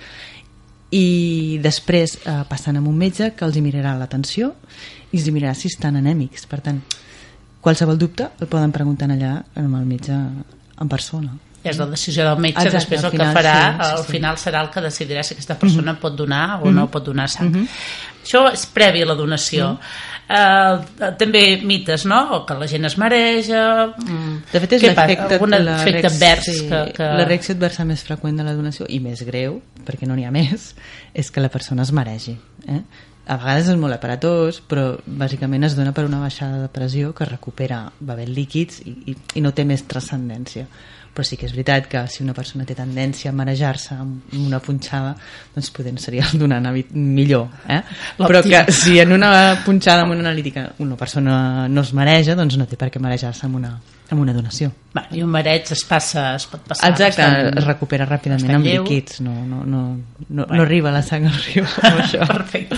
i 0.92 1.58
després 1.64 2.18
eh, 2.20 2.42
passen 2.48 2.76
amb 2.76 2.90
un 2.90 2.98
metge 3.00 3.30
que 3.36 3.46
els 3.46 3.56
hi 3.56 3.62
mirarà 3.64 3.94
la 3.96 4.10
tensió 4.12 4.52
i 5.10 5.18
els 5.18 5.28
hi 5.28 5.32
mirarà 5.32 5.54
si 5.56 5.70
estan 5.72 5.96
anèmics. 5.96 6.44
Per 6.50 6.60
tant, 6.64 6.82
qualsevol 7.64 8.00
dubte 8.00 8.28
el 8.40 8.50
poden 8.50 8.74
preguntar 8.74 9.08
allà 9.08 9.38
amb 9.56 9.78
el 9.78 9.88
metge 9.88 10.12
en 10.12 10.92
persona. 10.92 11.32
És 11.62 11.78
la 11.78 11.86
decisió 11.86 12.24
del 12.26 12.40
metge, 12.42 12.64
Exacte, 12.66 12.78
després 12.80 13.04
el 13.06 13.12
que 13.12 13.18
final, 13.20 13.36
farà, 13.36 13.54
sí, 13.54 13.72
sí, 13.72 13.88
al 13.88 14.00
sí. 14.02 14.12
Final 14.16 14.38
serà 14.42 14.62
el 14.64 14.70
que 14.74 14.80
decidirà 14.82 15.22
si 15.22 15.36
aquesta 15.36 15.56
persona 15.60 15.94
pot 16.00 16.16
donar 16.18 16.58
o 16.60 16.72
no 16.74 16.88
pot 16.90 17.06
donar 17.06 17.28
sang. 17.30 17.54
Això 18.22 18.48
és 18.50 18.66
previ 18.66 19.04
a 19.04 19.06
la 19.06 19.14
donació. 19.14 19.76
Mhm. 19.76 20.11
Eh, 20.32 21.10
també 21.20 21.42
mites, 21.66 22.06
no? 22.08 22.18
O 22.38 22.40
que 22.48 22.54
la 22.56 22.66
gent 22.70 22.86
es 22.88 22.94
mareja... 22.96 23.62
mm, 23.98 24.36
De 24.52 24.60
fet, 24.62 24.72
és 24.78 24.82
l'efecte 24.88 25.38
efecte 25.76 26.00
reacció- 26.08 26.16
advers 26.16 26.44
sí, 26.46 26.68
que, 26.70 26.82
que... 26.96 27.08
La 27.20 27.26
reacció 27.28 27.54
adversa 27.58 27.84
més 27.84 28.04
freqüent 28.06 28.38
de 28.40 28.46
la 28.46 28.54
donació, 28.56 28.86
i 28.88 29.00
més 29.04 29.20
greu, 29.28 29.58
perquè 29.84 30.08
no 30.08 30.16
n'hi 30.16 30.24
ha 30.24 30.32
més, 30.32 30.70
és 31.12 31.30
que 31.30 31.42
la 31.44 31.50
persona 31.52 31.82
es 31.84 31.92
maregi. 31.92 32.38
Eh? 32.68 32.80
A 33.22 33.36
vegades 33.38 33.68
és 33.70 33.78
molt 33.78 33.94
aparatós, 33.94 34.58
però 34.66 34.96
bàsicament 35.06 35.62
es 35.68 35.76
dona 35.78 35.92
per 35.94 36.02
una 36.08 36.18
baixada 36.18 36.64
de 36.64 36.70
pressió 36.74 37.12
que 37.14 37.28
recupera 37.28 37.84
bevent 38.00 38.32
líquids 38.34 38.80
i, 38.82 38.96
i, 39.12 39.14
i 39.38 39.42
no 39.44 39.52
té 39.54 39.62
més 39.68 39.84
transcendència. 39.86 40.66
Però 41.12 41.26
sí 41.28 41.36
que 41.36 41.44
és 41.46 41.52
veritat 41.52 41.86
que 41.92 42.02
si 42.08 42.24
una 42.24 42.34
persona 42.34 42.64
té 42.66 42.74
tendència 42.74 43.30
a 43.30 43.36
marejar-se 43.36 43.94
amb 43.94 44.34
una 44.40 44.58
punxada, 44.64 45.12
doncs 45.54 45.70
poder 45.76 45.92
seria 46.00 46.26
el 46.32 46.40
donant 46.40 46.66
millor. 46.94 47.46
Eh? 47.68 47.82
Però 48.18 48.42
que 48.42 48.64
si 48.72 48.98
en 48.98 49.14
una 49.14 49.32
punxada 49.64 50.02
amb 50.02 50.16
una 50.16 50.24
analítica 50.26 50.70
una 50.82 50.96
persona 50.96 51.68
no 51.68 51.84
es 51.86 51.92
mareja, 51.94 52.34
doncs 52.34 52.58
no 52.58 52.66
té 52.66 52.80
per 52.80 52.90
què 52.90 53.02
marejar-se 53.02 53.46
amb 53.46 53.60
una, 53.60 53.76
amb 54.10 54.20
una 54.20 54.32
donació. 54.36 54.70
Va, 54.92 55.06
I 55.16 55.22
un 55.24 55.30
mareig 55.32 55.70
es 55.72 55.86
passa, 55.88 56.34
es 56.36 56.44
pot 56.50 56.60
passar... 56.68 56.90
Exacte, 56.90 57.22
bastant- 57.24 57.58
es 57.62 57.64
recupera 57.64 58.04
ràpidament 58.04 58.50
amb 58.58 58.66
lleu. 58.66 58.82
líquids, 58.84 59.22
no, 59.24 59.32
no, 59.48 59.62
no, 59.64 59.82
no, 60.28 60.44
Bueno. 60.44 60.56
no 60.58 60.62
arriba 60.66 60.90
la 60.92 61.00
sang 61.02 61.24
al 61.30 61.38
riu 61.46 61.64
això. 62.04 62.26
Perfecte. 62.28 62.76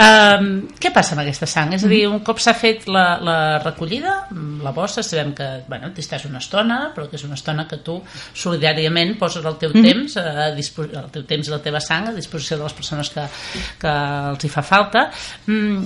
Um, 0.00 0.48
què 0.80 0.90
passa 0.94 1.12
amb 1.14 1.22
aquesta 1.22 1.46
sang? 1.50 1.74
És 1.76 1.84
a 1.84 1.90
dir, 1.90 2.00
un 2.08 2.18
cop 2.26 2.40
s'ha 2.42 2.54
fet 2.56 2.86
la, 2.90 3.04
la 3.22 3.36
recollida, 3.62 4.16
mm, 4.32 4.58
la 4.64 4.72
bossa, 4.74 5.04
sabem 5.06 5.30
que 5.36 5.48
bueno, 5.68 5.92
t'estàs 5.94 6.24
una 6.26 6.40
estona, 6.42 6.80
però 6.96 7.06
que 7.10 7.18
és 7.20 7.24
una 7.28 7.36
estona 7.38 7.66
que 7.68 7.78
tu 7.84 8.00
solidàriament 8.34 9.14
poses 9.20 9.44
el 9.46 9.58
teu 9.60 9.74
temps, 9.76 10.16
a 10.18 10.50
dispo 10.56 10.86
el 10.88 11.10
teu 11.14 11.22
temps 11.28 11.46
i 11.46 11.52
la 11.54 11.60
teva 11.62 11.80
sang 11.84 12.08
a 12.10 12.16
disposició 12.16 12.56
de 12.58 12.64
les 12.66 12.74
persones 12.74 13.10
que, 13.14 13.26
que 13.78 13.94
els 14.32 14.44
hi 14.48 14.50
fa 14.50 14.64
falta. 14.66 15.10
Mm, 15.46 15.84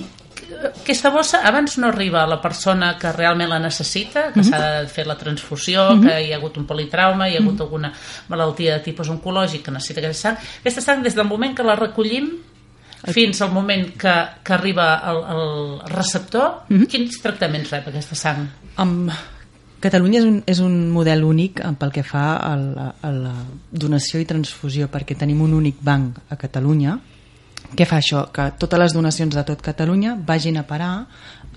aquesta 0.81 1.09
bossa 1.13 1.41
abans 1.47 1.77
no 1.81 1.87
arriba 1.89 2.23
a 2.23 2.29
la 2.29 2.39
persona 2.41 2.95
que 2.99 3.11
realment 3.11 3.49
la 3.49 3.59
necessita, 3.59 4.27
que 4.33 4.43
s'ha 4.45 4.59
de 4.81 4.89
fer 4.91 5.05
la 5.07 5.17
transfusió, 5.19 5.87
que 6.01 6.17
hi 6.21 6.33
ha 6.33 6.39
hagut 6.39 6.57
un 6.61 6.67
politrauma, 6.69 7.29
hi 7.29 7.37
ha 7.37 7.43
hagut 7.43 7.61
alguna 7.65 7.93
malaltia 8.29 8.77
de 8.77 8.83
tipus 8.85 9.09
oncològic 9.13 9.65
que 9.65 9.73
necessita 9.75 10.03
aquesta 10.03 10.29
sang. 10.29 10.41
Aquesta 10.61 10.83
sang, 10.85 11.05
des 11.05 11.15
del 11.17 11.27
moment 11.29 11.55
que 11.55 11.65
la 11.65 11.77
recollim 11.79 12.29
fins 13.13 13.41
al 13.41 13.51
moment 13.53 13.91
que, 13.99 14.13
que 14.43 14.53
arriba 14.53 15.01
el, 15.11 15.21
el 15.35 15.79
receptor, 15.91 16.65
quins 16.89 17.21
tractaments 17.21 17.71
rep 17.73 17.89
aquesta 17.93 18.17
sang? 18.17 18.45
Amb... 18.81 19.13
Catalunya 19.85 20.17
és 20.17 20.25
un, 20.25 20.37
és 20.49 20.59
un 20.63 20.75
model 20.89 21.21
únic 21.27 21.59
eh, 21.61 21.67
pel 21.77 21.91
que 21.93 22.01
fa 22.01 22.39
a 22.41 22.53
la, 22.57 22.85
a 23.05 23.09
la 23.13 23.33
donació 23.69 24.17
i 24.17 24.25
transfusió, 24.25 24.87
perquè 24.89 25.17
tenim 25.19 25.43
un 25.45 25.53
únic 25.53 25.77
banc 25.85 26.23
a 26.31 26.37
Catalunya. 26.41 26.95
Què 27.73 27.85
fa 27.89 27.97
això? 27.97 28.27
Que 28.31 28.51
totes 28.61 28.79
les 28.79 28.93
donacions 28.93 29.33
de 29.33 29.43
tot 29.47 29.61
Catalunya 29.63 30.13
vagin 30.27 30.59
a 30.59 30.65
parar 30.67 31.07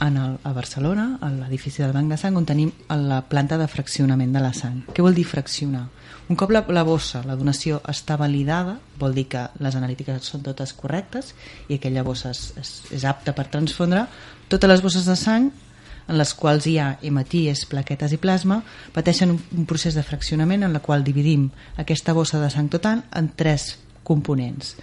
en 0.00 0.16
el, 0.16 0.38
a 0.42 0.52
Barcelona, 0.56 1.18
a 1.20 1.28
l'edifici 1.30 1.82
del 1.82 1.92
Banc 1.92 2.10
de 2.10 2.16
Sang, 2.16 2.36
on 2.38 2.46
tenim 2.48 2.72
la 2.88 3.20
planta 3.28 3.58
de 3.60 3.68
fraccionament 3.68 4.32
de 4.32 4.42
la 4.42 4.52
sang. 4.56 4.80
Què 4.94 5.04
vol 5.04 5.16
dir 5.18 5.26
fraccionar? 5.28 5.84
Un 6.28 6.36
cop 6.36 6.52
la, 6.54 6.62
la 6.74 6.84
bossa, 6.84 7.22
la 7.26 7.36
donació 7.36 7.80
està 7.88 8.16
validada, 8.20 8.78
vol 9.00 9.16
dir 9.16 9.26
que 9.32 9.46
les 9.64 9.78
analítiques 9.78 10.24
són 10.24 10.44
totes 10.46 10.74
correctes 10.76 11.32
i 11.68 11.78
aquella 11.78 12.04
bossa 12.06 12.32
és, 12.34 12.44
és, 12.60 12.74
és 13.00 13.08
apta 13.08 13.34
per 13.36 13.48
transfondre, 13.52 14.06
totes 14.48 14.70
les 14.70 14.84
bosses 14.84 15.08
de 15.08 15.16
sang 15.16 15.50
en 16.08 16.16
les 16.16 16.32
quals 16.34 16.66
hi 16.68 16.78
ha 16.80 16.94
hematies, 17.04 17.66
plaquetes 17.68 18.14
i 18.16 18.20
plasma, 18.20 18.62
pateixen 18.94 19.34
un, 19.34 19.42
un 19.56 19.66
procés 19.68 19.96
de 19.98 20.04
fraccionament 20.06 20.64
en 20.64 20.72
la 20.72 20.80
qual 20.84 21.04
dividim 21.04 21.50
aquesta 21.76 22.16
bossa 22.16 22.40
de 22.40 22.48
sang 22.52 22.70
total 22.72 23.04
en 23.16 23.28
tres 23.36 23.74
components 24.08 24.76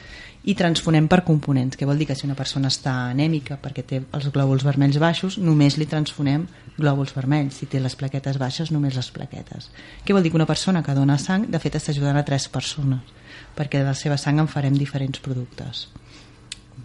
i 0.45 0.53
transfonem 0.53 1.07
per 1.09 1.23
components, 1.25 1.77
que 1.77 1.87
vol 1.89 1.97
dir 1.97 2.05
que 2.05 2.15
si 2.17 2.27
una 2.27 2.37
persona 2.37 2.69
està 2.69 2.93
anèmica 3.09 3.57
perquè 3.61 3.83
té 3.87 4.01
els 4.13 4.29
glòbuls 4.33 4.65
vermells 4.67 4.99
baixos, 5.01 5.39
només 5.41 5.79
li 5.81 5.87
transfonem 5.89 6.45
glòbuls 6.77 7.15
vermells. 7.17 7.57
Si 7.57 7.69
té 7.71 7.81
les 7.81 7.97
plaquetes 7.97 8.37
baixes, 8.37 8.71
només 8.71 8.97
les 8.97 9.09
plaquetes. 9.15 9.71
Què 10.05 10.13
vol 10.13 10.21
dir? 10.21 10.31
Que 10.33 10.41
una 10.41 10.49
persona 10.49 10.83
que 10.85 10.93
dona 10.97 11.17
sang, 11.17 11.49
de 11.49 11.61
fet, 11.61 11.79
està 11.79 11.95
ajudant 11.95 12.19
a 12.19 12.25
tres 12.27 12.45
persones, 12.53 13.15
perquè 13.57 13.81
de 13.81 13.89
la 13.89 13.97
seva 13.97 14.19
sang 14.21 14.43
en 14.43 14.51
farem 14.51 14.77
diferents 14.77 15.23
productes. 15.23 15.87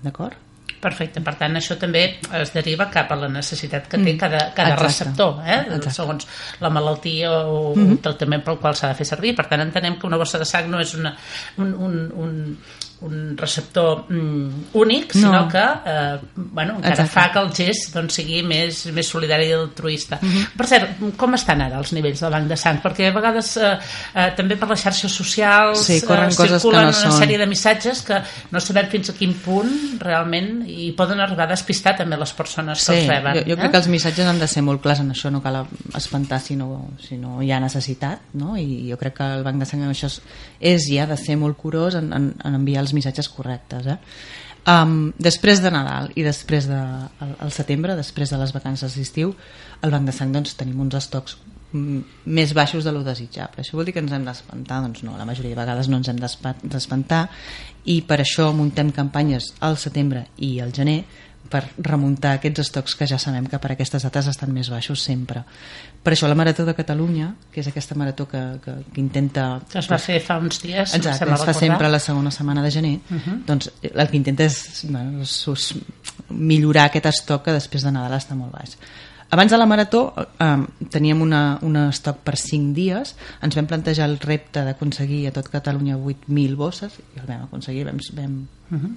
D'acord? 0.00 0.38
Perfecte, 0.80 1.20
per 1.20 1.34
tant 1.36 1.58
això 1.58 1.74
també 1.76 2.06
es 2.38 2.52
deriva 2.54 2.86
cap 2.92 3.10
a 3.12 3.16
la 3.20 3.28
necessitat 3.28 3.88
que 3.90 3.98
té 4.00 4.14
cada, 4.16 4.46
cada 4.56 4.72
Exacte. 4.78 4.86
receptor, 4.86 5.42
eh? 5.44 5.58
Exacte. 5.66 5.90
segons 5.98 6.28
la 6.60 6.70
malaltia 6.72 7.30
o 7.30 7.74
mm 7.74 7.82
-hmm. 7.82 7.90
el 7.90 7.98
tractament 7.98 8.44
pel 8.44 8.58
qual 8.58 8.74
s'ha 8.74 8.88
de 8.88 8.94
fer 8.94 9.06
servir. 9.06 9.34
Per 9.36 9.46
tant, 9.46 9.60
entenem 9.60 9.98
que 9.98 10.06
una 10.06 10.16
bossa 10.16 10.38
de 10.38 10.46
sang 10.46 10.70
no 10.70 10.80
és 10.80 10.94
una, 10.94 11.14
un, 11.58 11.74
un, 11.74 12.12
un, 12.14 12.58
un 13.02 13.36
receptor 13.36 14.04
mm, 14.10 14.74
únic, 14.74 15.12
sinó 15.12 15.32
No. 15.32 15.48
que 15.48 15.58
eh, 15.86 16.18
bueno, 16.34 16.76
encara 16.76 17.04
Exacte. 17.04 17.12
fa 17.12 17.32
que 17.32 17.38
el 17.38 17.52
gest 17.54 17.94
doncs, 17.94 18.14
sigui 18.14 18.42
més, 18.42 18.86
més 18.92 19.06
solidari 19.08 19.48
i 19.48 19.52
altruista. 19.52 20.18
Mm 20.20 20.28
-hmm. 20.28 20.46
Per 20.56 20.66
cert, 20.66 20.90
com 21.16 21.34
estan 21.34 21.60
ara 21.62 21.78
els 21.78 21.92
nivells 21.92 22.20
del 22.20 22.30
banc 22.30 22.46
de 22.48 22.56
sang? 22.56 22.80
Perquè 22.82 23.08
a 23.08 23.12
vegades 23.12 23.56
eh, 23.56 23.78
eh, 24.14 24.32
també 24.36 24.56
per 24.56 24.68
les 24.68 24.80
xarxes 24.82 25.12
socials 25.12 25.78
Sí, 25.86 25.96
eh, 25.96 26.02
coses 26.06 26.36
que 26.36 26.48
circulen 26.48 26.82
no 26.82 26.88
una 26.88 26.92
són. 26.92 27.12
sèrie 27.12 27.38
de 27.38 27.46
missatges 27.46 28.02
que 28.02 28.20
no 28.50 28.60
sabem 28.60 28.86
fins 28.88 29.10
a 29.10 29.12
quin 29.14 29.34
punt 29.34 29.98
realment 30.00 30.64
i 30.68 30.92
poden 30.92 31.20
arribar 31.20 31.44
a 31.44 31.50
despistar 31.54 31.96
també 31.96 32.16
les 32.16 32.32
persones 32.32 32.84
que 32.86 32.98
els 32.98 33.08
reben. 33.08 33.34
jo, 33.34 33.40
jo 33.50 33.56
crec 33.56 33.66
eh? 33.66 33.70
que 33.70 33.76
els 33.78 33.88
missatges 33.88 34.26
han 34.26 34.38
de 34.38 34.46
ser 34.46 34.62
molt 34.62 34.82
clars 34.82 35.00
en 35.00 35.10
això, 35.10 35.30
no 35.30 35.40
cal 35.42 35.66
espantar 35.94 36.40
si 36.40 36.56
no, 36.56 36.90
si 37.00 37.16
no 37.16 37.42
hi 37.42 37.50
ha 37.52 37.60
necessitat, 37.60 38.20
no? 38.34 38.56
i 38.56 38.90
jo 38.90 38.96
crec 38.98 39.14
que 39.14 39.24
el 39.24 39.42
banc 39.42 39.58
de 39.58 39.64
sang 39.66 39.82
en 39.82 39.90
això 39.90 40.06
és, 40.06 40.20
és 40.60 40.88
i 40.90 40.98
ha 40.98 41.06
de 41.06 41.16
ser 41.16 41.36
molt 41.36 41.56
curós 41.56 41.94
en, 41.94 42.12
en, 42.12 42.34
en 42.44 42.54
enviar 42.54 42.82
els 42.82 42.89
missatges 42.96 43.28
correctes. 43.32 43.86
Eh? 43.86 43.98
Um, 44.68 45.12
després 45.16 45.62
de 45.64 45.70
Nadal 45.72 46.10
i 46.20 46.24
després 46.26 46.66
de 46.68 46.76
al, 46.76 47.30
al 47.40 47.52
setembre, 47.54 47.96
després 47.96 48.32
de 48.32 48.40
les 48.40 48.52
vacances 48.52 48.96
d'estiu, 48.96 49.32
al 49.80 49.94
banc 49.94 50.08
de 50.08 50.12
sang 50.12 50.34
doncs, 50.34 50.52
tenim 50.58 50.82
uns 50.84 50.98
estocs 50.98 51.38
mm, 51.72 52.26
més 52.36 52.52
baixos 52.56 52.84
de 52.84 52.92
lo 52.92 53.00
desitjable. 53.06 53.64
Això 53.64 53.78
vol 53.78 53.88
dir 53.88 53.96
que 53.96 54.02
ens 54.04 54.12
hem 54.12 54.26
d'espantar? 54.28 54.82
Doncs 54.84 55.02
no, 55.06 55.16
la 55.16 55.24
majoria 55.28 55.54
de 55.54 55.60
vegades 55.62 55.88
no 55.88 56.02
ens 56.02 56.12
hem 56.12 56.20
d'espa- 56.20 56.58
d'espantar 56.62 57.24
i 57.88 58.02
per 58.04 58.20
això 58.20 58.50
muntem 58.52 58.92
campanyes 58.92 59.54
al 59.64 59.80
setembre 59.80 60.26
i 60.36 60.58
al 60.60 60.74
gener 60.76 61.00
per 61.50 61.64
remuntar 61.82 62.36
aquests 62.38 62.62
estocs 62.62 62.94
que 62.96 63.08
ja 63.10 63.18
sabem 63.18 63.48
que 63.50 63.58
per 63.58 63.72
aquestes 63.74 64.04
dates 64.06 64.28
estan 64.30 64.52
més 64.54 64.70
baixos 64.70 65.02
sempre. 65.02 65.42
Per 66.02 66.14
això 66.14 66.30
la 66.30 66.36
Marató 66.38 66.64
de 66.64 66.76
Catalunya, 66.78 67.32
que 67.52 67.60
és 67.64 67.68
aquesta 67.68 67.96
marató 67.98 68.28
que, 68.30 68.40
que, 68.64 68.76
que 68.94 69.00
intenta... 69.02 69.48
Que 69.70 69.80
es 69.82 69.90
va 69.90 69.98
fer 69.98 70.20
fa 70.24 70.38
uns 70.38 70.62
dies, 70.62 70.94
Exacte, 70.94 71.10
es 71.10 71.18
fa 71.18 71.28
recordar. 71.32 71.58
sempre 71.58 71.90
la 71.90 72.00
segona 72.00 72.30
setmana 72.30 72.62
de 72.62 72.70
gener, 72.70 72.94
doncs 73.46 73.72
el 73.90 74.06
que 74.08 74.16
intenta 74.20 74.46
és, 74.46 74.86
bueno, 74.88 75.26
és, 75.26 75.36
és 75.50 75.68
millorar 76.30 76.88
aquest 76.88 77.10
estoc 77.10 77.48
que 77.48 77.58
després 77.58 77.84
de 77.84 77.92
Nadal 77.94 78.18
està 78.20 78.38
molt 78.38 78.54
baix. 78.54 78.78
Abans 79.30 79.52
de 79.52 79.58
la 79.58 79.66
marató 79.66 80.12
eh, 80.18 80.46
teníem 80.90 81.20
una, 81.22 81.58
un 81.62 81.76
estoc 81.76 82.18
per 82.26 82.34
5 82.36 82.74
dies, 82.74 83.14
ens 83.42 83.54
vam 83.54 83.68
plantejar 83.70 84.08
el 84.10 84.18
repte 84.18 84.64
d'aconseguir 84.66 85.28
a 85.28 85.34
tot 85.36 85.46
Catalunya 85.52 85.98
8.000 85.98 86.56
bosses, 86.58 86.98
i 87.14 87.22
el 87.22 87.28
vam 87.28 87.44
aconseguir, 87.46 87.86
vam, 87.86 88.00
vam 88.18 88.34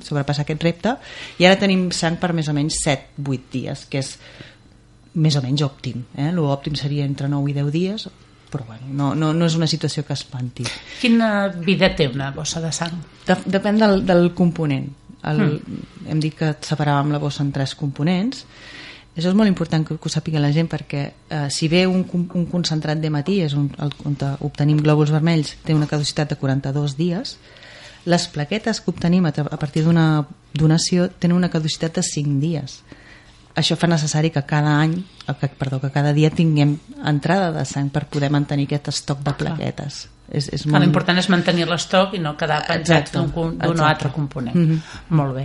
sobrepassar 0.01 0.47
aquest 0.47 0.65
repte, 0.65 0.95
i 1.37 1.45
ara 1.45 1.61
tenim 1.61 1.91
sang 1.93 2.17
per 2.21 2.33
més 2.33 2.49
o 2.49 2.57
menys 2.57 2.81
7-8 2.81 3.53
dies, 3.53 3.85
que 3.85 4.01
és 4.01 4.15
més 5.13 5.37
o 5.37 5.45
menys 5.45 5.61
òptim. 5.65 6.01
Eh? 6.17 6.31
L'òptim 6.33 6.75
seria 6.81 7.05
entre 7.05 7.29
9 7.29 7.53
i 7.53 7.57
10 7.59 7.71
dies, 7.73 8.09
però 8.53 8.65
bueno, 8.65 8.89
no, 8.89 9.13
no, 9.17 9.31
no 9.33 9.45
és 9.49 9.55
una 9.57 9.69
situació 9.69 10.03
que 10.05 10.13
espanti. 10.13 10.65
Quina 11.01 11.47
vida 11.53 11.89
té 11.97 12.07
una 12.09 12.31
bossa 12.33 12.61
de 12.61 12.69
sang? 12.73 12.99
De, 13.25 13.37
depèn 13.49 13.79
del, 13.81 14.01
del 14.05 14.31
component. 14.37 14.89
El, 15.29 15.41
mm. 15.45 16.07
Hem 16.09 16.21
dit 16.21 16.35
que 16.37 16.51
separàvem 16.61 17.13
la 17.13 17.21
bossa 17.21 17.41
en 17.45 17.53
tres 17.55 17.73
components. 17.79 18.43
Això 19.13 19.29
és 19.29 19.35
molt 19.37 19.47
important 19.47 19.83
que, 19.85 19.95
que 20.01 20.09
ho 20.09 20.11
sàpiga 20.11 20.39
la 20.41 20.49
gent 20.51 20.67
perquè 20.71 21.01
eh, 21.29 21.49
si 21.53 21.67
bé 21.69 21.83
un, 21.85 22.01
un 22.09 22.45
concentrat 22.49 22.97
de 22.97 23.11
matí 23.13 23.41
és 23.45 23.53
un, 23.53 23.67
el, 23.77 23.91
on 24.09 24.15
te- 24.17 24.31
obtenim 24.41 24.79
glòbuls 24.81 25.11
vermells 25.13 25.51
té 25.65 25.75
una 25.77 25.85
caducitat 25.87 26.31
de 26.33 26.37
42 26.41 26.95
dies 26.97 27.35
les 28.09 28.25
plaquetes 28.27 28.81
que 28.81 28.89
obtenim 28.91 29.27
a, 29.29 29.31
a 29.37 29.57
partir 29.61 29.83
d'una 29.85 30.25
donació 30.53 31.07
tenen 31.13 31.37
una 31.37 31.49
caducitat 31.53 31.95
de 31.95 32.03
5 32.03 32.39
dies. 32.41 32.81
Això 33.55 33.77
fa 33.77 33.87
necessari 33.87 34.31
que 34.33 34.41
cada 34.49 34.73
any 34.81 34.97
que, 35.39 35.47
perdó, 35.47 35.79
que 35.79 35.91
cada 35.93 36.11
dia 36.11 36.31
tinguem 36.33 36.79
entrada 37.05 37.51
de 37.53 37.63
sang 37.69 37.91
per 37.93 38.07
poder 38.09 38.31
mantenir 38.33 38.65
aquest 38.65 38.89
estoc 38.91 39.21
de 39.23 39.35
plaquetes 39.37 40.07
és, 40.33 40.47
és 40.57 40.65
Molt... 40.65 40.81
L'important 40.83 41.19
és 41.21 41.27
mantenir 41.29 41.67
l'estoc 41.69 42.15
i 42.17 42.19
no 42.19 42.33
quedar 42.39 42.63
penjats 42.67 43.11
Exacte, 43.13 43.21
d'un 43.61 43.81
altre 43.85 44.09
component. 44.11 44.55
Mhm. 44.57 44.79
Molt 45.19 45.35
bé. 45.37 45.43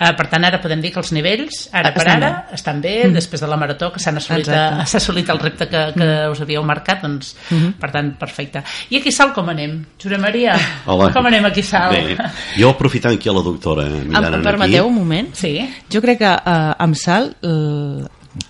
Uh, 0.00 0.10
per 0.16 0.26
tant, 0.32 0.44
ara 0.48 0.58
podem 0.62 0.80
dir 0.80 0.90
que 0.94 1.00
els 1.02 1.12
nivells, 1.12 1.66
ara 1.76 1.92
per 1.94 2.06
Estan 2.06 2.22
ara, 2.22 2.30
bé. 2.48 2.54
estan 2.56 2.80
bé, 2.80 2.94
després 3.12 3.40
de 3.44 3.50
la 3.50 3.58
marató, 3.60 3.90
que 3.92 4.00
s'han 4.00 4.16
assolit, 4.16 4.48
a- 4.48 4.86
s'ha 4.86 4.98
assolit 4.98 5.28
el 5.28 5.38
repte 5.38 5.68
que, 5.68 5.82
que 5.96 6.08
us 6.32 6.40
havíeu 6.40 6.62
marcat, 6.64 7.02
doncs, 7.04 7.34
per 7.78 7.90
tant, 7.92 8.14
perfecte. 8.18 8.62
I 8.90 8.96
aquí 9.02 9.12
salt 9.12 9.34
com 9.36 9.48
anem? 9.52 9.84
Jure 10.00 10.18
Maria, 10.18 10.56
Hola. 10.86 11.12
com 11.12 11.26
anem 11.26 11.44
aquí 11.50 11.62
salt? 11.62 11.92
Bé, 11.92 12.16
jo 12.58 12.70
aprofitant 12.70 13.18
que 13.20 13.28
hi 13.28 13.32
ha 13.32 13.36
la 13.36 13.44
doctora 13.44 13.84
mirant 13.84 14.34
em 14.40 14.42
permeteu 14.42 14.86
un 14.86 14.94
aquí, 14.94 14.98
moment? 15.00 15.34
Sí? 15.36 15.52
Jo 15.92 16.00
crec 16.00 16.18
que 16.24 16.32
eh, 16.32 16.74
amb 16.78 16.96
Sal 16.96 17.34
eh, 17.42 18.06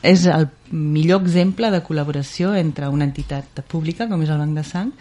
és 0.07 0.27
el 0.31 0.49
millor 0.71 1.23
exemple 1.25 1.71
de 1.73 1.81
col·laboració 1.83 2.53
entre 2.55 2.89
una 2.93 3.05
entitat 3.09 3.63
pública 3.67 4.07
com 4.09 4.23
és 4.23 4.31
el 4.31 4.39
Banc 4.39 4.55
de 4.59 4.65
Sang 4.65 4.93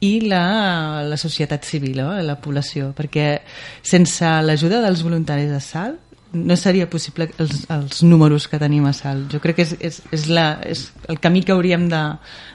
i 0.00 0.20
la, 0.24 1.02
la 1.04 1.16
societat 1.20 1.66
civil, 1.68 2.00
no? 2.00 2.14
la 2.24 2.38
població, 2.40 2.90
perquè 2.96 3.40
sense 3.84 4.28
l'ajuda 4.44 4.80
dels 4.84 5.02
voluntaris 5.04 5.50
de 5.52 5.60
Sal 5.60 5.98
no 6.32 6.54
seria 6.56 6.86
possible 6.86 7.26
els, 7.42 7.64
els 7.72 8.04
números 8.06 8.46
que 8.48 8.58
tenim 8.62 8.86
a 8.86 8.92
Sal. 8.94 9.24
Jo 9.32 9.40
crec 9.42 9.58
que 9.58 9.66
és, 9.66 9.74
és, 9.80 9.98
és, 10.14 10.28
la, 10.30 10.60
és 10.62 10.86
el 11.10 11.18
camí 11.20 11.42
que 11.42 11.52
hauríem 11.52 11.88
de, 11.90 12.02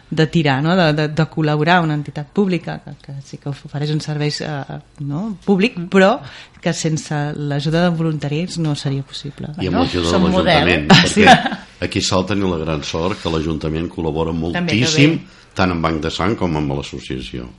de 0.10 0.28
tirar, 0.32 0.62
no? 0.64 0.76
de, 0.80 0.88
de, 0.96 1.08
de 1.12 1.26
col·laborar 1.32 1.82
una 1.84 1.98
entitat 2.00 2.32
pública 2.34 2.80
que, 2.86 2.96
que 3.04 3.18
sí 3.28 3.40
que 3.42 3.52
ofereix 3.52 3.92
un 3.94 4.02
servei 4.02 4.32
eh, 4.48 4.80
no? 5.04 5.28
públic, 5.46 5.78
però 5.92 6.16
que 6.62 6.74
sense 6.74 7.20
l'ajuda 7.36 7.84
de 7.84 7.94
voluntaris 8.00 8.58
no 8.64 8.78
seria 8.80 9.04
possible. 9.04 9.52
i 9.60 9.70
amb 9.70 9.84
l'ajuda 9.84 10.08
de 10.08 10.14
som 10.14 10.28
l'Ajuntament, 10.30 10.88
model. 10.88 11.04
perquè 11.04 11.65
aquí 11.82 12.00
a 12.00 12.08
Salt 12.08 12.32
tenim 12.32 12.50
la 12.52 12.60
gran 12.62 12.84
sort 12.84 13.22
que 13.22 13.32
l'Ajuntament 13.32 13.90
col·labora 13.92 14.34
moltíssim, 14.36 15.20
tant 15.56 15.76
amb 15.76 15.84
Banc 15.84 16.04
de 16.04 16.12
Sang 16.14 16.36
com 16.40 16.58
amb 16.58 16.76
l'associació. 16.78 17.50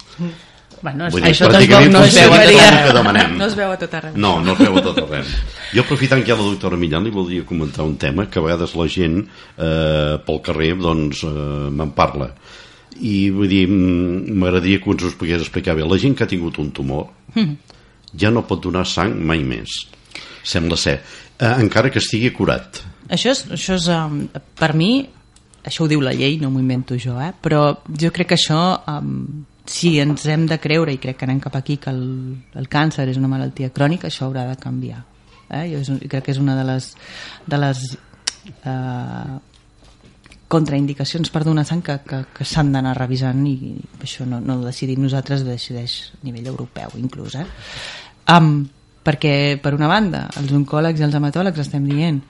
Bueno, 0.83 1.09
Vull 1.11 1.23
dir, 1.23 1.31
això 1.33 1.49
pràcticament 1.49 1.95
no 1.95 2.03
es 2.05 2.17
veu 2.17 2.35
a 2.35 2.41
tot 2.45 2.59
arreu. 2.61 3.31
No 3.37 3.47
es 3.47 3.55
veu 3.57 3.71
a 3.73 3.79
tot 3.81 3.95
arreu. 3.97 4.19
No, 4.21 4.33
no 4.45 4.53
es 4.53 4.61
veu 4.61 4.77
a 4.77 4.83
tot 4.85 5.01
arreu. 5.07 5.31
Jo 5.73 5.85
aprofitant 5.87 6.23
que 6.23 6.31
hi 6.31 6.35
ha 6.35 6.39
la 6.39 6.51
doctora 6.51 6.77
Millán 6.81 7.07
li 7.07 7.13
voldria 7.15 7.47
comentar 7.49 7.87
un 7.89 7.97
tema 8.01 8.29
que 8.29 8.39
a 8.39 8.45
vegades 8.45 8.77
la 8.77 8.87
gent 8.93 9.23
eh, 9.23 10.19
pel 10.27 10.43
carrer 10.45 10.75
doncs 10.83 11.25
eh, 11.25 11.33
me'n 11.73 11.95
parla 11.97 12.31
i 12.97 13.29
vull 13.29 13.49
dir, 13.49 13.67
mm, 13.69 14.37
m'agradaria 14.41 14.81
que 14.81 14.93
ens 14.93 15.05
ho 15.05 15.11
pogués 15.21 15.43
explicar 15.43 15.75
bé. 15.77 15.85
La 15.85 15.99
gent 16.01 16.17
que 16.17 16.25
ha 16.25 16.31
tingut 16.31 16.61
un 16.63 16.71
tumor 16.77 17.09
ja 18.17 18.31
no 18.33 18.47
pot 18.49 18.63
donar 18.65 18.87
sang 18.89 19.17
mai 19.17 19.43
més 19.45 19.81
sembla 20.47 20.79
ser, 20.79 21.01
eh, 21.41 21.55
encara 21.59 21.91
que 21.91 21.99
estigui 21.99 22.31
curat 22.33 22.81
Això 23.13 23.33
és, 23.33 23.43
això 23.55 23.77
és 23.79 23.89
um, 23.93 24.23
per 24.59 24.73
mi, 24.75 25.07
això 25.67 25.85
ho 25.85 25.91
diu 25.91 26.03
la 26.03 26.15
llei, 26.17 26.39
no 26.41 26.51
m'ho 26.51 26.63
invento 26.63 26.99
jo, 26.99 27.19
eh? 27.23 27.33
però 27.43 27.69
jo 27.87 28.11
crec 28.15 28.33
que 28.33 28.39
això, 28.39 28.61
um, 28.91 29.45
si 29.67 29.97
ens 30.03 30.27
hem 30.31 30.47
de 30.51 30.59
creure, 30.63 30.95
i 30.95 31.03
crec 31.03 31.19
que 31.19 31.27
anem 31.27 31.43
cap 31.43 31.59
aquí, 31.59 31.79
que 31.83 31.91
el, 31.91 32.07
el 32.55 32.71
càncer 32.71 33.09
és 33.11 33.19
una 33.21 33.31
malaltia 33.31 33.73
crònica, 33.75 34.09
això 34.11 34.27
haurà 34.29 34.47
de 34.51 34.57
canviar. 34.63 35.03
Eh? 35.51 35.67
Jo 35.73 35.83
és, 35.83 35.91
crec 36.07 36.27
que 36.27 36.35
és 36.35 36.43
una 36.43 36.57
de 36.59 36.65
les, 36.67 36.89
de 37.47 37.61
les 37.63 37.83
eh, 38.65 39.37
contraindicacions 40.49 41.31
per 41.35 41.43
donar 41.47 41.67
sang 41.67 41.83
que, 41.83 41.99
que, 42.07 42.23
que 42.35 42.47
s'han 42.47 42.73
d'anar 42.75 42.95
revisant 42.99 43.43
i 43.51 43.75
això 44.03 44.27
no, 44.27 44.41
no 44.41 44.61
ho 44.61 44.67
decidim 44.67 45.03
nosaltres, 45.03 45.43
ho 45.43 45.51
decideix 45.51 45.99
a 46.15 46.21
nivell 46.27 46.53
europeu 46.55 46.95
inclús. 47.03 47.39
Eh? 47.39 47.47
Um, 48.35 48.67
perquè, 49.07 49.59
per 49.63 49.75
una 49.75 49.91
banda, 49.91 50.27
els 50.39 50.55
oncòlegs 50.55 51.03
i 51.03 51.07
els 51.07 51.15
hematòlegs 51.19 51.63
estem 51.63 51.87
dient 51.87 52.23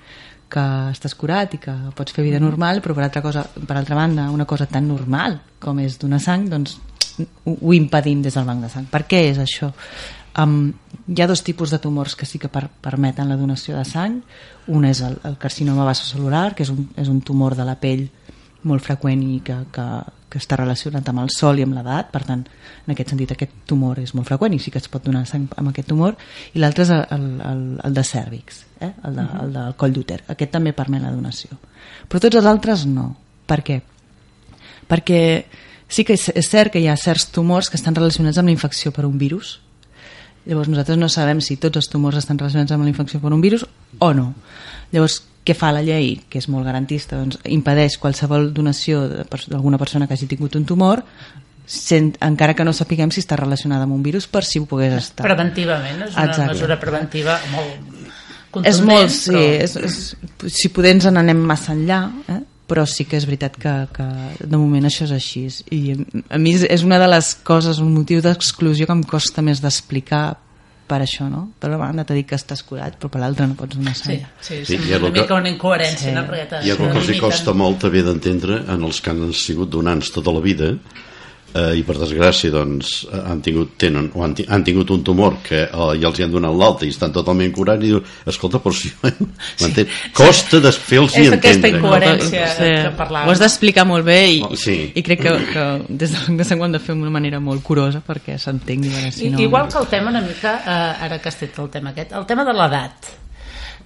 que 0.48 0.64
estàs 0.92 1.16
curat 1.18 1.56
i 1.56 1.60
que 1.62 1.74
pots 1.96 2.14
fer 2.14 2.24
vida 2.26 2.40
normal, 2.42 2.80
però 2.82 2.94
per 2.94 3.06
altra, 3.06 3.22
cosa, 3.22 3.42
per 3.44 3.76
altra 3.76 3.98
banda, 3.98 4.28
una 4.30 4.46
cosa 4.46 4.68
tan 4.70 4.86
normal 4.88 5.40
com 5.62 5.80
és 5.82 5.98
donar 5.98 6.20
sang, 6.22 6.46
doncs 6.50 6.76
ho, 7.18 7.56
ho 7.56 7.74
impedim 7.74 8.22
des 8.22 8.36
del 8.36 8.46
banc 8.46 8.62
de 8.62 8.70
sang. 8.70 8.86
Per 8.90 9.02
què 9.10 9.24
és 9.32 9.40
això? 9.42 9.72
Um, 10.36 10.68
hi 11.08 11.22
ha 11.22 11.26
dos 11.30 11.42
tipus 11.42 11.72
de 11.72 11.80
tumors 11.80 12.14
que 12.14 12.28
sí 12.28 12.38
que 12.38 12.50
per, 12.52 12.66
permeten 12.68 13.28
la 13.28 13.38
donació 13.40 13.76
de 13.78 13.84
sang. 13.88 14.20
Un 14.68 14.84
és 14.84 15.00
el, 15.02 15.16
el 15.24 15.38
carcinoma 15.40 15.86
vasocelular, 15.88 16.50
que 16.54 16.66
és 16.66 16.72
un, 16.72 16.84
és 16.96 17.08
un 17.08 17.22
tumor 17.24 17.56
de 17.56 17.64
la 17.64 17.78
pell 17.80 18.06
molt 18.66 18.84
freqüent 18.84 19.22
i 19.24 19.40
que, 19.46 19.56
que, 19.72 19.86
que 20.30 20.40
està 20.42 20.59
relacionat 20.59 21.06
amb 21.09 21.23
el 21.23 21.30
sol 21.35 21.61
i 21.61 21.64
amb 21.66 21.76
l'edat, 21.76 22.09
per 22.12 22.23
tant, 22.26 22.42
en 22.87 22.95
aquest 22.95 23.12
sentit 23.12 23.35
aquest 23.35 23.52
tumor 23.68 24.00
és 24.02 24.14
molt 24.16 24.28
freqüent 24.28 24.56
i 24.56 24.61
sí 24.62 24.73
que 24.75 24.80
es 24.83 24.88
pot 24.90 25.04
donar 25.04 25.25
sang 25.28 25.47
amb 25.56 25.71
aquest 25.71 25.88
tumor, 25.92 26.16
i 26.54 26.62
l'altre 26.62 26.87
és 26.87 26.92
el, 26.95 27.28
el, 27.47 27.62
el 27.87 27.95
de 27.95 28.04
cèrvix, 28.06 28.64
eh? 28.80 28.90
el, 28.90 29.21
de, 29.21 29.26
el 29.42 29.54
del 29.54 29.76
coll 29.78 29.95
d'úter. 29.95 30.23
Aquest 30.35 30.54
també 30.56 30.75
permet 30.76 31.04
la 31.04 31.14
donació. 31.14 31.61
Però 32.09 32.23
tots 32.23 32.40
els 32.42 32.50
altres 32.50 32.87
no. 32.90 33.12
Per 33.47 33.61
què? 33.66 33.78
Perquè 34.90 35.21
sí 35.87 36.02
que 36.06 36.18
és, 36.18 36.26
és 36.35 36.50
cert 36.50 36.75
que 36.75 36.83
hi 36.83 36.90
ha 36.90 36.99
certs 36.99 37.30
tumors 37.35 37.71
que 37.71 37.78
estan 37.78 37.95
relacionats 37.95 38.42
amb 38.42 38.50
la 38.50 38.56
infecció 38.56 38.90
per 38.95 39.06
un 39.06 39.18
virus, 39.23 39.61
Llavors 40.47 40.68
nosaltres 40.71 40.99
no 40.99 41.09
sabem 41.11 41.40
si 41.42 41.56
tots 41.59 41.80
els 41.80 41.88
tumors 41.90 42.21
estan 42.21 42.38
relacionats 42.38 42.71
amb 42.71 42.87
la 42.87 42.90
infecció 42.92 43.18
per 43.18 43.33
un 43.35 43.42
virus 43.42 43.64
o 43.99 44.12
no. 44.14 44.28
Llavors, 44.92 45.18
què 45.46 45.54
fa 45.54 45.70
la 45.74 45.82
llei, 45.86 46.16
que 46.28 46.40
és 46.42 46.48
molt 46.50 46.66
garantista? 46.66 47.20
Doncs 47.20 47.38
impedeix 47.54 47.98
qualsevol 48.02 48.50
donació 48.54 49.04
d'alguna 49.06 49.78
persona 49.78 50.08
que 50.08 50.16
hagi 50.16 50.28
tingut 50.30 50.58
un 50.58 50.66
tumor 50.66 51.04
sent, 51.66 52.14
encara 52.22 52.54
que 52.54 52.64
no 52.66 52.72
sapiguem 52.74 53.10
si 53.14 53.22
està 53.22 53.38
relacionada 53.38 53.86
amb 53.86 53.94
un 53.96 54.02
virus 54.02 54.26
per 54.30 54.44
si 54.46 54.60
ho 54.62 54.66
pogués 54.70 54.94
estar. 54.98 55.26
Preventivament, 55.26 56.02
és 56.06 56.14
una 56.14 56.26
Exacte. 56.30 56.52
mesura 56.54 56.78
preventiva 56.82 57.38
molt 57.54 57.78
contundent. 58.50 58.74
És 58.74 58.82
molt, 58.86 59.10
sí, 59.10 59.30
però- 59.30 59.62
és, 59.62 59.76
és, 59.76 60.52
si 60.54 60.70
podem 60.74 60.98
ens 61.00 61.10
n'anem 61.10 61.42
massa 61.46 61.74
enllà, 61.74 62.00
eh? 62.28 62.40
però 62.66 62.82
sí 62.86 63.04
que 63.06 63.16
és 63.16 63.26
veritat 63.26 63.56
que, 63.56 63.72
que 63.94 64.06
de 64.42 64.56
moment 64.58 64.84
això 64.88 65.06
és 65.06 65.12
així 65.14 65.46
i 65.70 65.94
a 66.28 66.38
mi 66.38 66.56
és 66.56 66.82
una 66.82 66.98
de 66.98 67.06
les 67.06 67.34
coses 67.46 67.78
un 67.78 67.92
motiu 67.94 68.20
d'exclusió 68.20 68.88
que 68.88 68.96
em 68.96 69.04
costa 69.06 69.42
més 69.42 69.62
d'explicar 69.62 70.36
per 70.86 71.00
això, 71.02 71.28
no? 71.30 71.52
Per 71.58 71.68
una 71.70 71.78
banda 71.78 72.04
t'ha 72.04 72.14
dit 72.14 72.26
que 72.28 72.36
estàs 72.38 72.62
curat, 72.66 72.96
però 72.98 73.10
per 73.10 73.20
l'altra 73.20 73.46
no 73.46 73.54
pots 73.58 73.76
donar 73.76 73.94
sang. 73.96 74.20
Sí, 74.40 74.64
sí, 74.64 74.64
Sí, 74.64 74.78
sí, 74.78 74.92
una 74.94 75.10
que- 75.12 75.20
mica 75.20 75.34
una 75.34 75.48
incoherència, 75.50 76.08
Sí. 76.10 76.14
no? 76.14 76.22
Perquè 76.22 76.62
Hi 76.64 76.70
ha 76.70 76.76
que 76.76 76.90
els 76.98 77.20
costa 77.20 77.52
molt 77.52 77.78
també 77.80 78.02
d'entendre 78.02 78.64
en 78.68 78.82
els 78.84 79.00
que 79.00 79.10
han 79.10 79.32
sigut 79.32 79.68
donants 79.70 80.10
tota 80.12 80.32
la 80.32 80.40
vida 80.40 80.76
eh, 81.56 81.72
i 81.80 81.84
per 81.86 81.96
desgràcia 82.00 82.52
doncs, 82.54 82.92
eh, 83.08 83.22
han, 83.30 83.40
tingut, 83.44 83.75
tenen, 83.80 84.10
o 84.14 84.25
han, 84.26 84.34
han 84.48 84.64
tingut 84.66 84.92
un 84.94 85.02
tumor 85.06 85.38
que 85.46 85.64
eh, 85.64 85.90
ja 86.00 86.10
els 86.10 86.20
hi 86.20 86.26
han 86.26 86.34
donat 86.34 86.56
l'alta 86.56 86.86
i 86.86 86.92
estan 86.94 87.14
totalment 87.14 87.54
curats 87.56 87.84
i 87.84 87.92
diu, 87.92 88.02
escolta, 88.28 88.60
però 88.62 88.75
si 88.76 88.92
sí. 88.92 89.86
costa 90.16 90.60
de 90.62 90.72
fer-los 90.72 91.16
És 91.16 91.32
aquesta 91.32 91.52
entendre 91.54 91.72
incoherència 91.78 92.46
que 92.58 92.94
parlàvem. 92.98 93.28
Ho 93.28 93.34
has 93.34 93.42
d'explicar 93.42 93.86
molt 93.88 94.06
bé 94.06 94.20
i, 94.36 94.42
Oh, 94.46 94.54
sí. 94.58 94.76
i 94.94 95.02
crec 95.02 95.22
que, 95.25 95.34
que 95.50 95.66
des 95.88 96.12
de 96.12 96.46
Sang 96.46 96.62
ho 96.62 96.68
hem 96.68 96.75
de 96.76 96.82
fer 96.82 96.94
d'una 96.94 97.12
manera 97.12 97.40
molt 97.42 97.64
curosa 97.66 98.02
perquè 98.06 98.38
s'entengui. 98.40 99.10
Si 99.10 99.26
I, 99.26 99.34
no... 99.34 99.42
Igual 99.42 99.70
que 99.72 99.80
el 99.80 99.88
tema 99.90 100.12
una 100.12 100.22
mica, 100.22 100.58
eh, 100.62 101.06
ara 101.06 101.20
que 101.22 101.32
has 101.32 101.40
tret 101.40 101.58
el 101.62 101.70
tema 101.72 101.94
aquest, 101.94 102.14
el 102.16 102.26
tema 102.28 102.44
de 102.46 102.54
l'edat. 102.56 103.14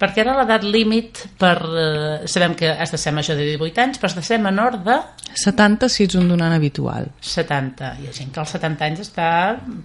Perquè 0.00 0.24
ara 0.24 0.38
l'edat 0.38 0.64
límit 0.64 1.24
per... 1.40 1.56
Eh, 1.60 2.28
sabem 2.30 2.54
que 2.56 2.70
has 2.72 2.92
de 2.94 3.00
ser 3.00 3.12
major 3.12 3.36
de 3.36 3.44
18 3.52 3.82
anys, 3.84 4.00
però 4.00 4.08
has 4.08 4.16
de 4.16 4.24
ser 4.24 4.40
menor 4.40 4.78
de 4.84 4.96
70 5.36 5.90
si 5.92 6.06
ets 6.08 6.16
un 6.18 6.30
donant 6.32 6.54
habitual. 6.56 7.10
70. 7.20 7.94
Hi 8.00 8.08
ha 8.08 8.14
gent 8.16 8.32
que 8.32 8.40
als 8.42 8.54
70 8.56 8.86
anys 8.88 9.04
està 9.04 9.30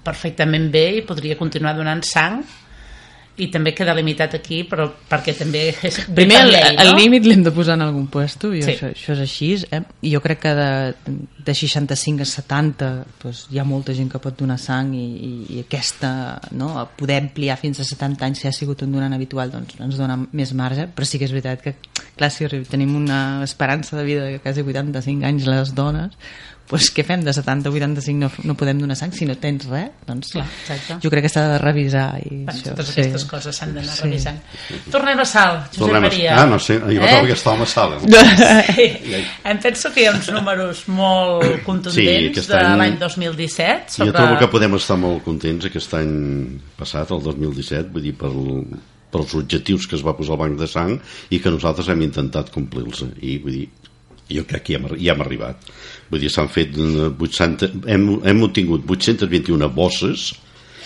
perfectament 0.05 0.69
bé 0.71 0.87
i 1.01 1.03
podria 1.07 1.37
continuar 1.39 1.75
donant 1.77 2.03
sang 2.07 2.39
i 3.37 3.49
també 3.51 3.73
queda 3.75 3.93
limitat 3.97 4.37
aquí 4.37 4.61
però 4.63 4.85
perquè 5.09 5.33
també 5.35 5.65
és 5.83 5.97
Primer, 6.15 6.37
el, 6.45 6.51
llei, 6.53 6.75
el 6.79 6.91
no? 6.93 6.97
límit 6.97 7.25
l'hem 7.27 7.41
de 7.43 7.51
posar 7.51 7.75
en 7.75 7.81
algun 7.83 8.05
puesto, 8.07 8.53
i 8.55 8.61
Sí. 8.63 8.71
això, 8.71 8.91
això 8.93 9.11
és 9.17 9.19
així. 9.25 9.49
Eh? 9.75 9.81
I 10.07 10.13
jo 10.13 10.21
crec 10.23 10.39
que 10.45 10.53
de, 10.55 10.69
de 11.45 11.53
65 11.55 12.23
a 12.23 12.25
70 12.25 12.89
doncs, 13.21 13.43
hi 13.51 13.59
ha 13.59 13.65
molta 13.67 13.93
gent 13.93 14.09
que 14.11 14.21
pot 14.23 14.37
donar 14.39 14.57
sang 14.61 14.93
i, 14.95 15.03
i, 15.03 15.33
i 15.57 15.59
aquesta, 15.65 16.39
no? 16.55 16.71
poder 16.95 17.19
ampliar 17.25 17.57
fins 17.59 17.79
a 17.83 17.87
70 17.87 18.25
anys 18.25 18.39
si 18.45 18.47
ha 18.47 18.55
sigut 18.55 18.81
un 18.87 18.95
donant 18.95 19.13
habitual 19.13 19.51
doncs 19.51 19.75
ens 19.83 19.99
dona 19.99 20.15
més 20.31 20.53
marge, 20.55 20.87
però 20.95 21.05
sí 21.05 21.19
que 21.19 21.27
és 21.27 21.35
veritat 21.35 21.61
que 21.61 21.75
clar, 22.15 22.31
si 22.31 22.47
tenim 22.71 22.95
una 22.95 23.43
esperança 23.43 23.97
de 23.97 24.03
vida 24.07 24.23
de 24.25 24.39
quasi 24.39 24.63
85 24.63 25.25
anys 25.27 25.45
les 25.51 25.75
dones 25.75 26.15
doncs 26.65 26.87
què 26.95 27.03
fem 27.05 27.21
de 27.21 27.29
70 27.35 27.69
a 27.69 27.71
85 27.71 28.17
no, 28.17 28.29
no 28.49 28.55
podem 28.57 28.79
donar 28.81 28.95
sang 28.97 29.11
si 29.13 29.27
no 29.29 29.35
tens 29.37 29.67
res 29.69 29.91
doncs 30.07 30.31
Clar, 30.33 30.47
exacte. 30.63 30.95
jo 31.03 31.11
crec 31.13 31.27
que 31.27 31.29
s'ha 31.29 31.43
de 31.51 31.59
revisar 31.61 32.07
i 32.23 32.39
Bueno, 32.39 32.55
això, 32.55 32.71
totes 32.71 32.89
sí. 32.89 33.01
aquestes 33.03 33.24
coses 33.29 33.55
s'han 33.57 33.73
d'anar 33.75 33.93
Sí. 33.95 34.03
revisant. 34.03 34.39
Tornem 34.91 35.19
a 35.19 35.25
Sal, 35.25 35.57
Josep 35.67 35.79
Tornem 35.79 35.97
a... 36.03 36.07
Maria. 36.07 36.35
Ah, 36.41 36.45
no 36.49 36.59
sé, 36.59 36.77
jo 36.79 37.01
pensava 37.01 37.27
que 37.27 37.33
estàvem 37.37 37.61
a 37.61 37.65
sala. 37.65 37.99
Sí. 38.75 38.87
Em 39.51 39.59
penso 39.63 39.91
que 39.93 40.01
hi 40.03 40.07
ha 40.09 40.13
uns 40.15 40.29
números 40.33 40.83
molt 40.87 41.45
Sí, 41.45 41.61
contundents 41.65 42.31
aquest 42.31 42.49
de 42.51 42.57
any- 42.59 42.77
l'any 42.81 42.97
2017 42.99 43.95
Jo 43.97 44.05
sobre... 44.05 44.11
trobo 44.17 44.39
que 44.41 44.47
podem 44.51 44.75
estar 44.79 44.97
molt 44.99 45.23
contents 45.25 45.65
aquest 45.69 45.93
any 45.97 46.13
passat, 46.77 47.11
el 47.11 47.21
2017, 47.23 47.89
vull 47.93 48.03
dir, 48.09 48.15
per 48.19 48.31
pels 49.15 49.33
objectius 49.37 49.85
que 49.87 49.95
es 49.95 50.03
va 50.03 50.15
posar 50.17 50.33
el 50.35 50.41
Banc 50.41 50.57
de 50.59 50.67
Sang 50.67 50.95
i 51.31 51.39
que 51.39 51.51
nosaltres 51.53 51.87
hem 51.93 52.01
intentat 52.03 52.49
complir-los. 52.51 53.05
I 53.23 53.37
vull 53.43 53.53
dir, 53.61 53.67
jo 54.27 54.43
crec 54.49 54.63
que 54.65 54.73
hi 54.73 54.79
hem, 54.79 54.87
hi 54.99 55.07
hem 55.13 55.21
arribat. 55.23 55.61
Vull 56.09 56.19
dir, 56.19 56.31
s'han 56.33 56.49
fet 56.51 56.75
eh, 56.75 57.11
800, 57.13 57.77
hem, 57.87 58.07
hem 58.25 58.43
obtingut 58.43 58.83
821 58.89 59.69
bosses 59.71 60.33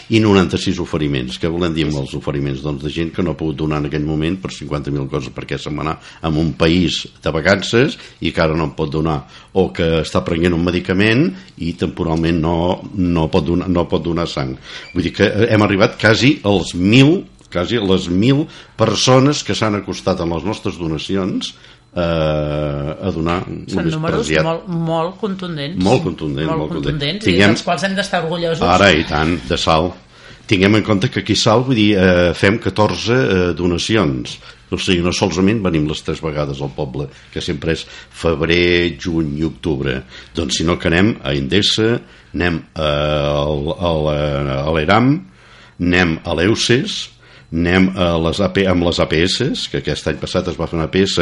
i 0.10 0.20
96 0.22 0.80
oferiments. 0.82 1.38
Què 1.40 1.50
volem 1.52 1.74
dir 1.76 1.86
amb 1.88 2.00
els 2.02 2.14
oferiments? 2.18 2.64
Doncs 2.66 2.84
de 2.86 2.92
gent 2.94 3.12
que 3.14 3.26
no 3.26 3.34
ha 3.34 3.40
pogut 3.40 3.60
donar 3.62 3.82
en 3.82 3.90
aquell 3.90 4.06
moment 4.08 4.40
per 4.42 4.52
50.000 4.56 5.08
coses 5.12 5.34
perquè 5.36 5.60
se'n 5.62 5.78
va 5.78 5.86
anar 5.86 5.96
a 6.00 6.32
un 6.32 6.54
país 6.60 7.02
de 7.22 7.34
vacances 7.36 7.98
i 8.22 8.34
que 8.34 8.44
ara 8.44 8.58
no 8.58 8.70
en 8.70 8.76
pot 8.78 8.92
donar 8.94 9.20
o 9.54 9.70
que 9.76 10.02
està 10.02 10.24
prenent 10.26 10.58
un 10.58 10.66
medicament 10.66 11.28
i 11.58 11.74
temporalment 11.80 12.40
no, 12.42 12.56
no, 12.96 13.28
pot, 13.32 13.46
donar, 13.46 13.70
no 13.70 13.88
pot 13.90 14.06
donar 14.06 14.28
sang. 14.30 14.56
Vull 14.94 15.10
dir 15.10 15.16
que 15.16 15.30
hem 15.50 15.66
arribat 15.66 16.00
quasi 16.02 16.40
als 16.44 16.74
1.000 16.78 17.38
quasi 17.50 17.80
les 17.82 18.06
1.000 18.10 18.46
persones 18.78 19.42
que 19.42 19.56
s'han 19.58 19.80
acostat 19.80 20.22
amb 20.22 20.36
les 20.38 20.46
nostres 20.46 20.78
donacions 20.78 21.56
eh, 21.96 23.08
a 23.08 23.12
donar 23.16 23.40
Són 23.46 23.80
només 23.80 23.96
números 23.96 24.30
molt, 24.44 24.68
molt 24.68 25.18
contundents. 25.22 25.82
Molt 25.84 26.04
contundent, 26.04 26.48
molt, 26.48 26.58
molt 26.60 26.72
contundent. 26.72 27.00
contundents 27.00 27.26
Tinguem- 27.26 27.50
i 27.50 27.56
dels 27.56 27.64
quals 27.66 27.84
hem 27.88 27.96
d'estar 27.98 28.24
orgullosos. 28.26 28.62
Ara, 28.68 28.92
i 28.92 29.04
tant, 29.10 29.38
de 29.50 29.58
sal. 29.58 29.92
Tinguem 30.50 30.76
en 30.80 30.84
compte 30.84 31.10
que 31.14 31.20
aquí 31.22 31.36
sal, 31.36 31.62
vull 31.64 31.76
dir, 31.78 31.92
eh, 31.98 32.34
fem 32.34 32.58
14 32.60 33.14
eh, 33.14 33.54
donacions. 33.54 34.40
O 34.72 34.78
sigui, 34.78 35.02
no 35.02 35.12
solament 35.12 35.64
venim 35.64 35.88
les 35.90 36.02
tres 36.06 36.22
vegades 36.22 36.60
al 36.62 36.70
poble, 36.76 37.08
que 37.34 37.42
sempre 37.42 37.72
és 37.74 37.86
febrer, 37.86 38.98
juny 39.02 39.38
i 39.40 39.44
octubre. 39.44 40.04
Doncs 40.36 40.58
si 40.58 40.64
no 40.64 40.78
que 40.78 40.88
anem 40.90 41.16
a 41.24 41.34
Indessa, 41.34 42.00
anem 42.36 42.60
a, 42.76 42.84
a, 42.84 43.90
a, 43.90 44.64
a 44.68 44.72
l'ERAM, 44.76 45.26
anem 45.82 46.20
a 46.24 46.34
l'EUCES, 46.38 46.98
anem 47.54 47.90
a 47.98 48.12
les 48.28 48.44
AP, 48.46 48.62
amb 48.70 48.86
les 48.86 49.00
APS, 49.02 49.68
que 49.72 49.82
aquest 49.82 50.12
any 50.12 50.20
passat 50.22 50.52
es 50.52 50.60
va 50.60 50.68
fer 50.70 50.78
una 50.78 50.90
APS 50.90 51.18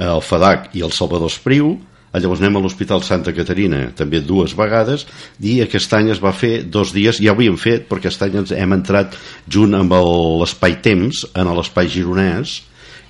al 0.00 0.24
FADAC 0.24 0.72
i 0.78 0.84
al 0.86 0.94
Salvador 0.94 1.28
Espriu, 1.32 1.74
Ah, 2.16 2.20
llavors 2.22 2.40
anem 2.40 2.54
a 2.56 2.60
l'Hospital 2.64 3.02
Santa 3.04 3.32
Caterina 3.36 3.90
també 3.96 4.22
dues 4.24 4.54
vegades 4.56 5.02
i 5.44 5.58
aquest 5.60 5.92
any 5.98 6.08
es 6.14 6.20
va 6.22 6.30
fer 6.32 6.62
dos 6.62 6.94
dies 6.94 7.18
ja 7.20 7.34
ho 7.34 7.36
havíem 7.36 7.58
fet 7.60 7.84
perquè 7.90 8.08
aquest 8.08 8.22
any 8.24 8.38
ens 8.40 8.54
hem 8.56 8.72
entrat 8.72 9.18
junt 9.52 9.76
amb 9.76 9.92
l'espai 10.40 10.78
temps 10.86 11.26
en 11.36 11.50
l'espai 11.58 11.90
gironès 11.92 12.62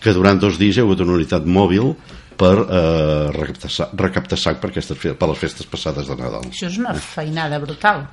que 0.02 0.14
durant 0.16 0.40
dos 0.42 0.58
dies 0.58 0.74
hi 0.74 0.82
ha 0.82 0.86
hagut 0.88 1.04
una 1.04 1.14
unitat 1.20 1.46
mòbil 1.46 1.92
per 2.36 2.54
eh, 2.62 3.30
recaptar, 3.34 3.70
sa- 3.72 3.88
recaptar 3.96 4.38
sac 4.38 4.60
per, 4.60 4.70
aquestes, 4.70 4.98
per 5.18 5.28
les 5.30 5.38
festes 5.40 5.66
passades 5.70 6.06
de 6.10 6.16
Nadal 6.18 6.44
Això 6.50 6.66
és 6.70 6.78
una 6.78 6.94
feinada 6.94 7.58
brutal. 7.62 8.04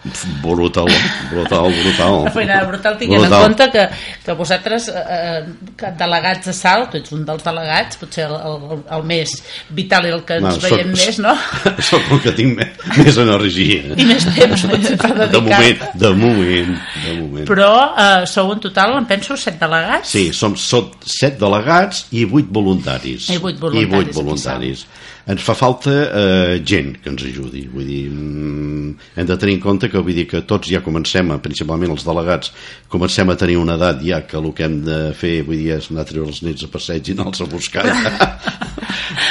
brutal, 0.41 0.87
brutal, 1.31 1.71
brutal 1.83 2.13
Una 2.21 2.31
feinada 2.31 2.67
brutal, 2.67 2.97
tinguent 2.97 3.23
en 3.23 3.29
Brutal. 3.29 3.43
compte 3.47 3.69
que, 3.71 3.87
que 4.25 4.33
vosaltres, 4.39 4.87
eh, 4.89 5.43
eh, 5.83 5.91
delegats 5.99 6.45
de 6.47 6.53
sal, 6.53 6.87
tu 6.91 6.97
ets 7.01 7.11
un 7.15 7.25
dels 7.27 7.43
delegats, 7.43 7.97
potser 8.01 8.25
el, 8.29 8.35
el, 8.35 8.83
el 8.97 9.03
més 9.09 9.35
vital 9.75 10.07
i 10.07 10.13
el 10.15 10.23
que 10.27 10.39
ens 10.39 10.47
No, 10.47 10.55
veiem 10.63 10.93
soc- 10.95 11.05
més, 11.05 11.19
no? 11.23 11.35
Soc 11.89 12.11
el 12.15 12.21
que 12.23 12.33
tinc 12.37 12.57
més, 12.57 12.73
més 12.97 13.17
energia. 13.23 13.81
I 13.97 14.05
més 14.07 14.25
temps 14.35 14.65
per 14.69 14.77
dedicar. 14.79 15.29
De 15.33 15.41
moment, 15.43 15.83
de 16.05 16.13
moment, 16.23 16.73
de 17.05 17.13
moment. 17.19 17.47
Però 17.49 17.69
eh, 17.97 18.25
sou 18.29 18.51
en 18.53 18.61
total, 18.63 18.95
em 19.01 19.07
penso, 19.09 19.37
set 19.39 19.59
delegats? 19.61 20.13
Sí, 20.15 20.27
som 20.35 20.55
som 20.59 20.91
set 21.03 21.39
delegats 21.41 22.05
i 22.15 22.23
vuit 22.29 22.47
voluntaris. 22.53 23.29
I 23.33 23.37
vuit 23.41 23.59
voluntaris, 23.59 23.89
I 23.89 23.95
vuit 23.95 24.12
aquí 24.13 24.21
voluntaris. 24.21 24.85
Ens 25.27 25.43
fa 25.43 25.55
falta 25.55 25.91
eh, 25.91 26.61
gent 26.65 26.97
que 27.01 27.11
ens 27.11 27.23
ajudi. 27.23 27.65
Vull 27.71 27.87
dir, 27.87 28.03
mm, 28.11 29.09
hem 29.17 29.29
de 29.29 29.37
tenir 29.39 29.57
en 29.57 29.63
compte 29.63 29.89
que 29.89 30.01
vull 30.03 30.15
dir 30.15 30.27
que 30.29 30.43
tots 30.47 30.69
ja 30.69 30.83
comencem, 30.85 31.31
a, 31.31 31.39
principalment 31.43 31.95
els 31.95 32.05
delegats, 32.05 32.53
comencem 32.91 33.29
a 33.29 33.37
tenir 33.39 33.57
una 33.61 33.77
edat 33.79 34.03
ja 34.03 34.21
que 34.27 34.37
el 34.37 34.51
que 34.53 34.67
hem 34.67 34.81
de 34.85 34.99
fer, 35.17 35.41
vull 35.47 35.57
dir, 35.57 35.77
és 35.79 35.89
anar 35.91 36.05
a 36.05 36.11
treure 36.11 36.29
els 36.29 36.43
nets 36.45 36.67
a 36.67 36.71
passeig 36.71 37.09
i 37.09 37.17
anar-los 37.17 37.41
a 37.41 37.49
buscar. 37.51 37.87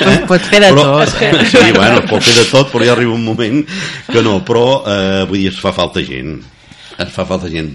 Pot, 0.02 0.26
pot 0.28 0.44
fer 0.46 0.60
de 0.62 0.70
però, 0.72 0.84
tot. 1.02 1.22
Eh? 1.22 1.30
Sí, 1.50 1.62
bueno, 1.74 2.02
pot 2.08 2.24
fer 2.24 2.34
de 2.40 2.44
tot, 2.50 2.68
però 2.72 2.86
ja 2.86 2.94
arriba 2.96 3.14
un 3.14 3.24
moment 3.24 3.62
que 4.08 4.22
no. 4.24 4.38
Però, 4.46 4.66
eh, 4.88 5.22
vull 5.28 5.42
dir, 5.42 5.52
es 5.52 5.60
fa 5.62 5.72
falta 5.76 6.02
gent. 6.06 6.40
Es 6.98 7.12
fa 7.14 7.26
falta 7.28 7.50
gent. 7.52 7.72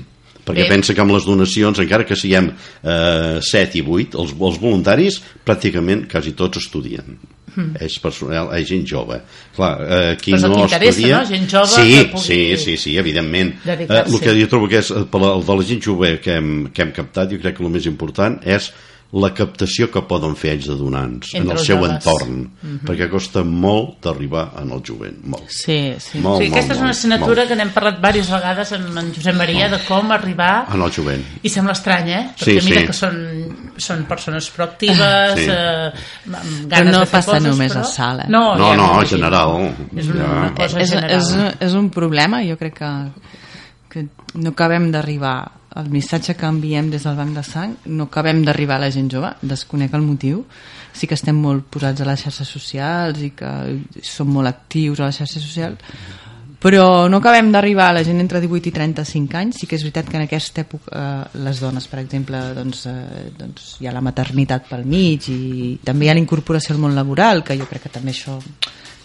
Perquè 0.48 0.64
Bé. 0.64 0.70
pensa 0.72 0.96
que 0.96 1.04
amb 1.04 1.12
les 1.12 1.26
donacions, 1.28 1.80
encara 1.84 2.06
que 2.08 2.16
siguem 2.16 2.54
eh, 2.56 3.40
7 3.44 3.82
i 3.82 3.84
8, 3.84 4.16
els, 4.24 4.32
els 4.32 4.60
voluntaris 4.62 5.20
pràcticament 5.46 6.06
quasi 6.12 6.32
tots 6.40 6.62
estudien. 6.64 7.18
Mm. 7.58 7.74
És, 7.82 7.96
personal, 8.00 8.52
és 8.54 8.68
gent 8.70 8.84
jove. 8.86 9.18
Clar, 9.56 9.72
eh, 9.82 10.12
qui 10.22 10.36
Però 10.36 10.52
no 10.54 10.66
estudia... 10.68 11.24
no? 11.24 11.30
Gent 11.30 11.48
jove 11.50 11.72
sí, 11.74 11.88
que 11.96 12.04
pugui 12.12 12.26
sí, 12.28 12.42
sí, 12.62 12.76
sí, 12.78 12.98
evidentment. 13.02 13.56
Eh, 13.66 13.88
el 14.04 14.20
que 14.22 14.36
jo 14.38 14.50
trobo 14.52 14.70
que 14.70 14.78
és, 14.84 14.92
eh, 14.94 15.06
per 15.10 15.22
la- 15.24 15.34
de 15.42 15.56
la 15.58 15.66
gent 15.66 15.82
jove 15.84 16.20
que 16.22 16.36
hem, 16.38 16.52
que 16.70 16.86
hem 16.86 16.92
captat, 16.94 17.32
jo 17.34 17.40
crec 17.42 17.58
que 17.58 17.66
el 17.66 17.74
més 17.74 17.90
important 17.90 18.38
és 18.46 18.70
la 19.14 19.30
captació 19.34 19.88
que 19.90 20.02
poden 20.04 20.34
fer 20.36 20.52
ells 20.58 20.66
de 20.68 20.76
donants 20.76 21.30
en 21.34 21.42
Entre 21.46 21.54
el 21.54 21.60
els 21.62 21.68
seu 21.68 21.78
joves. 21.78 21.92
entorn, 21.96 22.52
perquè 22.84 23.06
costa 23.10 23.42
molt 23.44 24.02
d'arribar 24.04 24.50
en 24.60 24.72
el 24.76 24.82
jovent, 24.84 25.22
molt. 25.24 25.46
Sí, 25.48 25.94
sí. 25.98 26.20
Molt, 26.20 26.42
sí, 26.44 26.50
aquesta 26.52 26.74
és 26.74 26.80
una 26.82 26.90
molt, 26.90 26.98
assignatura 26.98 27.36
molt. 27.42 27.48
que 27.48 27.56
n'hem 27.56 27.72
parlat 27.72 27.96
diverses 28.02 28.30
vegades 28.30 28.74
amb 28.74 28.98
en 28.98 29.14
Josep 29.16 29.36
Maria 29.40 29.70
de 29.70 29.80
com 29.88 30.12
arribar 30.12 30.68
En 30.74 30.82
el 30.82 30.92
jovent. 30.92 31.24
i 31.42 31.50
sembla 31.50 31.72
estrany, 31.72 32.10
eh? 32.10 32.24
Sí, 32.36 32.52
Perquè 32.58 32.64
mira 32.66 32.82
sí. 32.82 32.86
que 32.88 32.94
són, 32.94 33.18
són 33.78 34.04
persones 34.06 34.50
proactives, 34.52 35.36
Sí. 35.40 35.48
eh, 35.50 35.92
amb 36.28 36.68
ganes 36.68 36.68
Però 36.68 36.92
no 36.92 37.00
de 37.00 37.06
fer 37.06 37.12
passa 37.18 37.32
coses, 37.32 37.44
només 37.48 37.72
però... 37.72 37.80
a 37.80 37.84
sala, 37.86 38.24
eh? 38.24 38.30
No, 38.30 38.56
No, 38.58 38.72
ja 38.74 38.76
no, 38.76 39.02
en 39.02 39.08
general. 39.08 39.76
És 39.96 40.08
una, 40.10 40.24
Ja. 40.24 40.32
una 40.42 40.54
cosa 40.54 40.80
és, 40.82 40.90
general. 40.90 41.18
és, 41.22 41.56
és 41.62 41.74
un 41.74 41.90
problema, 41.90 42.44
jo 42.44 42.58
crec 42.58 42.74
que, 42.80 42.92
que 43.90 44.08
no 44.36 44.50
acabem 44.50 44.92
d'arribar 44.92 45.50
el 45.78 45.90
missatge 45.94 46.36
que 46.36 46.48
enviem 46.50 46.92
des 46.92 47.06
del 47.06 47.18
Banc 47.18 47.36
de 47.36 47.44
Sang 47.46 47.76
no 47.86 48.08
acabem 48.10 48.44
d'arribar 48.46 48.78
a 48.78 48.86
la 48.88 48.92
gent 48.92 49.10
jove 49.12 49.34
desconec 49.42 49.94
el 49.94 50.06
motiu. 50.06 50.46
Sí 50.94 51.08
que 51.08 51.18
estem 51.18 51.38
molt 51.38 51.68
posats 51.70 52.02
a 52.02 52.08
les 52.08 52.24
xarxes 52.26 52.50
socials 52.50 53.22
i 53.22 53.34
que 53.38 53.52
som 54.02 54.32
molt 54.34 54.50
actius 54.50 55.00
a 55.00 55.12
les 55.12 55.22
xarxes 55.22 55.44
socials 55.44 55.84
però 56.58 57.08
no 57.08 57.20
acabem 57.22 57.52
d'arribar 57.54 57.92
a 57.92 57.98
la 58.00 58.04
gent 58.04 58.18
entre 58.20 58.42
18 58.42 58.72
i 58.72 58.74
35 58.74 59.38
anys. 59.38 59.60
Sí 59.62 59.68
que 59.70 59.78
és 59.78 59.84
veritat 59.86 60.10
que 60.10 60.18
en 60.18 60.26
aquesta 60.26 60.64
època 60.64 60.90
eh, 60.90 61.40
les 61.46 61.62
dones 61.62 61.86
per 61.88 62.02
exemple 62.02 62.42
doncs, 62.58 62.88
eh, 62.90 63.30
doncs 63.38 63.76
hi 63.80 63.88
ha 63.88 63.94
la 63.94 64.02
maternitat 64.02 64.66
pel 64.72 64.88
mig 64.90 65.30
i 65.30 65.78
també 65.86 66.08
hi 66.08 66.10
ha 66.10 66.18
la 66.18 66.24
incorporació 66.24 66.74
al 66.74 66.82
món 66.82 66.98
laboral 66.98 67.44
que 67.46 67.58
jo 67.60 67.70
crec 67.70 67.86
que 67.86 67.94
també 67.94 68.16
això 68.16 68.40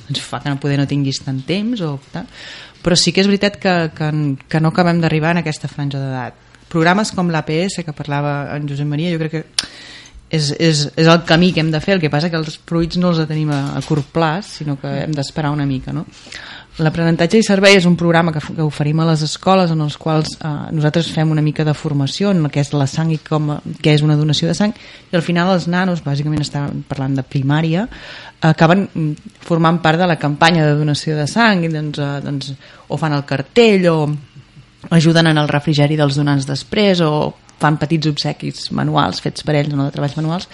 ens 0.08 0.20
fa 0.24 0.40
que 0.42 0.50
no 0.50 0.60
poder 0.60 0.80
no 0.80 0.88
tinguis 0.88 1.20
tant 1.24 1.42
temps 1.46 1.84
o 1.84 1.98
tal. 2.12 2.26
però 2.82 2.96
sí 2.96 3.12
que 3.12 3.20
és 3.20 3.28
veritat 3.28 3.60
que, 3.60 3.74
que, 3.94 4.08
que 4.48 4.60
no 4.60 4.72
acabem 4.72 5.00
d'arribar 5.00 5.36
en 5.36 5.42
aquesta 5.44 5.68
franja 5.68 6.00
d'edat 6.00 6.51
programes 6.72 7.12
com 7.14 7.30
l'APS 7.30 7.82
que 7.84 7.96
parlava 7.96 8.56
en 8.56 8.68
Josep 8.68 8.88
Maria 8.88 9.12
jo 9.12 9.20
crec 9.22 9.36
que 9.36 9.44
és, 10.32 10.48
és, 10.56 10.86
és 10.96 11.06
el 11.06 11.20
camí 11.28 11.52
que 11.52 11.60
hem 11.60 11.70
de 11.70 11.80
fer, 11.84 11.98
el 11.98 12.00
que 12.00 12.10
passa 12.10 12.30
que 12.32 12.40
els 12.40 12.56
fruits 12.68 12.96
no 13.00 13.12
els 13.12 13.20
tenim 13.28 13.52
a, 13.52 13.76
a 13.76 13.82
curt 13.84 14.08
plaç, 14.14 14.56
sinó 14.62 14.78
que 14.80 14.90
hem 15.04 15.12
d'esperar 15.12 15.52
una 15.52 15.68
mica, 15.68 15.92
no? 15.92 16.06
L'aprenentatge 16.80 17.36
i 17.36 17.44
servei 17.44 17.74
és 17.76 17.84
un 17.84 17.98
programa 18.00 18.32
que, 18.32 18.40
que 18.40 18.64
oferim 18.64 19.02
a 19.02 19.06
les 19.10 19.20
escoles 19.26 19.74
en 19.74 19.82
els 19.84 19.98
quals 20.00 20.38
eh, 20.38 20.52
nosaltres 20.72 21.10
fem 21.12 21.28
una 21.28 21.44
mica 21.44 21.66
de 21.68 21.74
formació 21.76 22.30
en 22.32 22.40
el 22.40 22.48
que 22.50 22.62
és 22.64 22.70
la 22.72 22.86
sang 22.88 23.10
i 23.12 23.18
com, 23.20 23.50
què 23.84 23.92
és 23.92 24.00
una 24.00 24.16
donació 24.16 24.48
de 24.48 24.54
sang 24.56 24.72
i 24.72 25.18
al 25.18 25.24
final 25.26 25.52
els 25.52 25.66
nanos, 25.68 26.00
bàsicament 26.00 26.40
estàvem 26.40 26.80
parlant 26.88 27.18
de 27.18 27.26
primària, 27.28 27.84
acaben 28.40 28.86
mm, 28.88 29.36
formant 29.44 29.82
part 29.84 30.00
de 30.00 30.08
la 30.08 30.16
campanya 30.16 30.64
de 30.64 30.78
donació 30.80 31.18
de 31.18 31.28
sang 31.28 31.60
i 31.68 31.68
doncs, 31.68 32.00
eh, 32.00 32.22
doncs 32.24 32.54
o 32.88 32.96
fan 32.96 33.18
el 33.18 33.26
cartell 33.28 33.84
o 33.92 33.98
ajuden 34.90 35.26
en 35.30 35.38
el 35.38 35.48
refrigeri 35.48 35.96
dels 35.96 36.16
donants 36.18 36.46
després 36.48 37.00
o 37.00 37.32
fan 37.62 37.76
petits 37.78 38.08
obsequis 38.10 38.70
manuals 38.74 39.20
fets 39.22 39.44
per 39.46 39.54
ells, 39.60 39.74
no 39.74 39.84
de 39.86 39.92
treballs 39.94 40.16
manuals. 40.18 40.48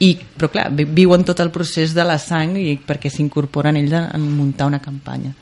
I, 0.00 0.12
però 0.38 0.48
clar, 0.50 0.68
vi- 0.74 0.84
viuen 0.86 1.24
tot 1.26 1.40
el 1.40 1.50
procés 1.50 1.94
de 1.94 2.04
la 2.06 2.18
sang 2.22 2.56
i 2.58 2.76
perquè 2.86 3.10
s'incorporen 3.10 3.76
ells 3.76 3.92
en 3.98 4.22
muntar 4.36 4.66
una 4.66 4.78
campanya. 4.82 5.32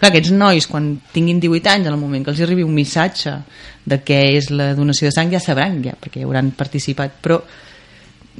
Clar, 0.00 0.08
aquests 0.10 0.30
nois 0.32 0.66
quan 0.66 0.94
tinguin 1.12 1.40
18 1.40 1.68
anys 1.68 1.86
en 1.88 1.92
el 1.92 2.00
moment 2.00 2.24
que 2.24 2.30
els 2.32 2.40
arribi 2.40 2.62
un 2.64 2.72
missatge 2.72 3.34
de 3.84 3.98
què 4.04 4.20
és 4.38 4.48
la 4.50 4.70
donació 4.74 5.08
de 5.08 5.12
sang 5.12 5.28
ja 5.32 5.40
sabran 5.40 5.82
ja, 5.84 5.92
perquè 6.00 6.22
hauran 6.24 6.52
participat 6.56 7.18
però 7.20 7.40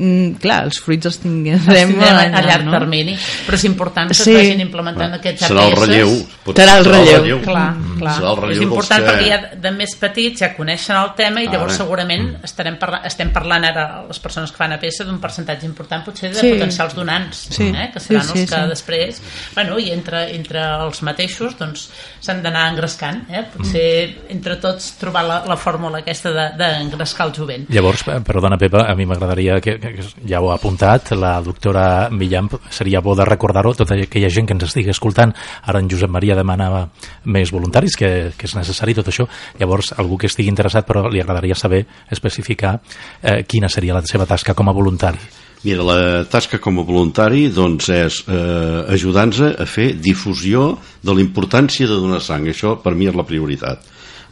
mm, 0.01 0.41
clar, 0.43 0.65
els 0.65 0.81
fruits 0.81 1.07
els 1.11 1.19
tinguem, 1.23 1.61
Els 1.61 1.67
tindrem 1.91 2.01
a, 2.03 2.39
a 2.41 2.43
llarg 2.47 2.65
no? 2.67 2.73
termini 2.73 3.15
però 3.47 3.55
és 3.61 3.65
important 3.69 4.09
que 4.11 4.15
Sí. 4.21 4.31
es 4.33 4.37
vagin 4.41 4.61
implementant 4.65 5.15
aquests 5.19 5.43
serà 5.47 5.67
el 5.67 5.73
APS. 5.73 5.81
relleu 5.87 6.15
pot- 6.45 6.57
Serà 6.61 6.79
el 6.79 6.85
relleu. 6.85 7.41
Clar, 7.45 7.67
clar. 7.99 8.15
serà 8.17 8.31
el 8.33 8.37
relleu 8.41 8.57
és 8.57 8.63
important 8.63 9.05
dels 9.05 9.13
perquè 9.13 9.29
ja 9.29 9.39
de 9.61 9.71
més 9.77 9.95
petits 10.01 10.41
ja 10.41 10.51
coneixen 10.57 10.97
el 10.97 11.13
tema 11.17 11.43
i 11.43 11.49
llavors 11.49 11.75
Ara. 11.75 11.85
segurament 11.85 12.27
estarem 12.45 12.79
parla 12.81 13.03
estem 13.05 13.31
parlant 13.33 13.65
ara 13.65 13.87
les 14.09 14.19
persones 14.19 14.51
que 14.51 14.57
fan 14.57 14.73
a 14.73 14.81
peça 14.81 15.05
d'un 15.05 15.21
percentatge 15.21 15.67
important 15.67 16.05
potser 16.05 16.33
de 16.33 16.41
Sí. 16.41 16.53
potencials 16.55 16.95
donants 16.95 17.47
Sí. 17.51 17.69
eh? 17.77 17.91
que 17.93 18.01
seran 18.01 18.23
Sí, 18.25 18.33
sí, 18.33 18.41
els 18.41 18.51
que 18.51 18.57
sí. 18.63 18.69
després 18.69 19.23
bueno, 19.55 19.79
i 19.79 19.91
entre, 19.93 20.35
entre 20.35 20.61
els 20.87 21.03
mateixos 21.03 21.57
doncs 21.59 21.91
s'han 22.21 22.43
d'anar 22.43 22.71
engrescant 22.73 23.25
eh? 23.31 23.45
potser 23.55 24.19
entre 24.31 24.57
tots 24.57 24.93
trobar 24.99 25.25
la, 25.25 25.43
la 25.47 25.57
fórmula 25.57 25.99
aquesta 25.99 26.31
de- 26.31 26.51
d'engrescar 26.57 27.27
el 27.29 27.33
jovent 27.35 27.67
Llavors, 27.69 28.03
eh, 28.09 28.21
perdona 28.25 28.57
Pepa, 28.59 28.87
a 28.91 28.95
mi 28.95 29.05
m'agradaria 29.07 29.61
que, 29.61 29.79
que, 29.79 29.89
que 29.89 29.90
ja 30.29 30.41
ho 30.41 30.51
ha 30.51 30.57
apuntat 30.57 31.13
la 31.17 31.35
doctora 31.43 32.09
Millán, 32.11 32.49
seria 32.71 33.01
bo 33.01 33.15
de 33.17 33.25
recordar-ho 33.25 33.75
tota 33.75 33.97
aquella 33.97 34.31
gent 34.31 34.49
que 34.49 34.57
ens 34.57 34.69
estigui 34.69 34.93
escoltant 34.93 35.35
ara 35.63 35.81
en 35.81 35.91
Josep 35.91 36.11
Maria 36.11 36.39
demanava 36.39 36.87
més 37.25 37.53
voluntaris 37.53 37.97
que, 37.97 38.33
que 38.37 38.49
és 38.49 38.57
necessari 38.57 38.95
tot 38.95 39.11
això 39.11 39.29
llavors 39.61 39.93
algú 39.99 40.19
que 40.19 40.31
estigui 40.31 40.51
interessat 40.53 40.87
però 40.87 41.09
li 41.09 41.21
agradaria 41.21 41.55
saber 41.55 41.85
especificar 42.11 42.79
eh, 43.23 43.43
quina 43.45 43.69
seria 43.69 43.95
la 43.95 44.07
seva 44.07 44.27
tasca 44.27 44.55
com 44.55 44.69
a 44.69 44.77
voluntari 44.77 45.19
Mira, 45.61 45.85
la 45.85 46.25
tasca 46.25 46.57
com 46.57 46.79
a 46.81 46.85
voluntari 46.89 47.51
doncs, 47.53 47.91
és 47.93 48.23
eh, 48.33 48.95
ajudar-nos 48.97 49.43
a 49.61 49.67
fer 49.69 49.91
difusió 50.01 50.79
de 51.05 51.13
la 51.13 51.21
importància 51.21 51.85
de 51.85 51.99
donar 52.01 52.23
sang. 52.25 52.49
Això 52.49 52.79
per 52.81 52.95
mi 52.97 53.11
és 53.11 53.17
la 53.19 53.27
prioritat. 53.29 53.85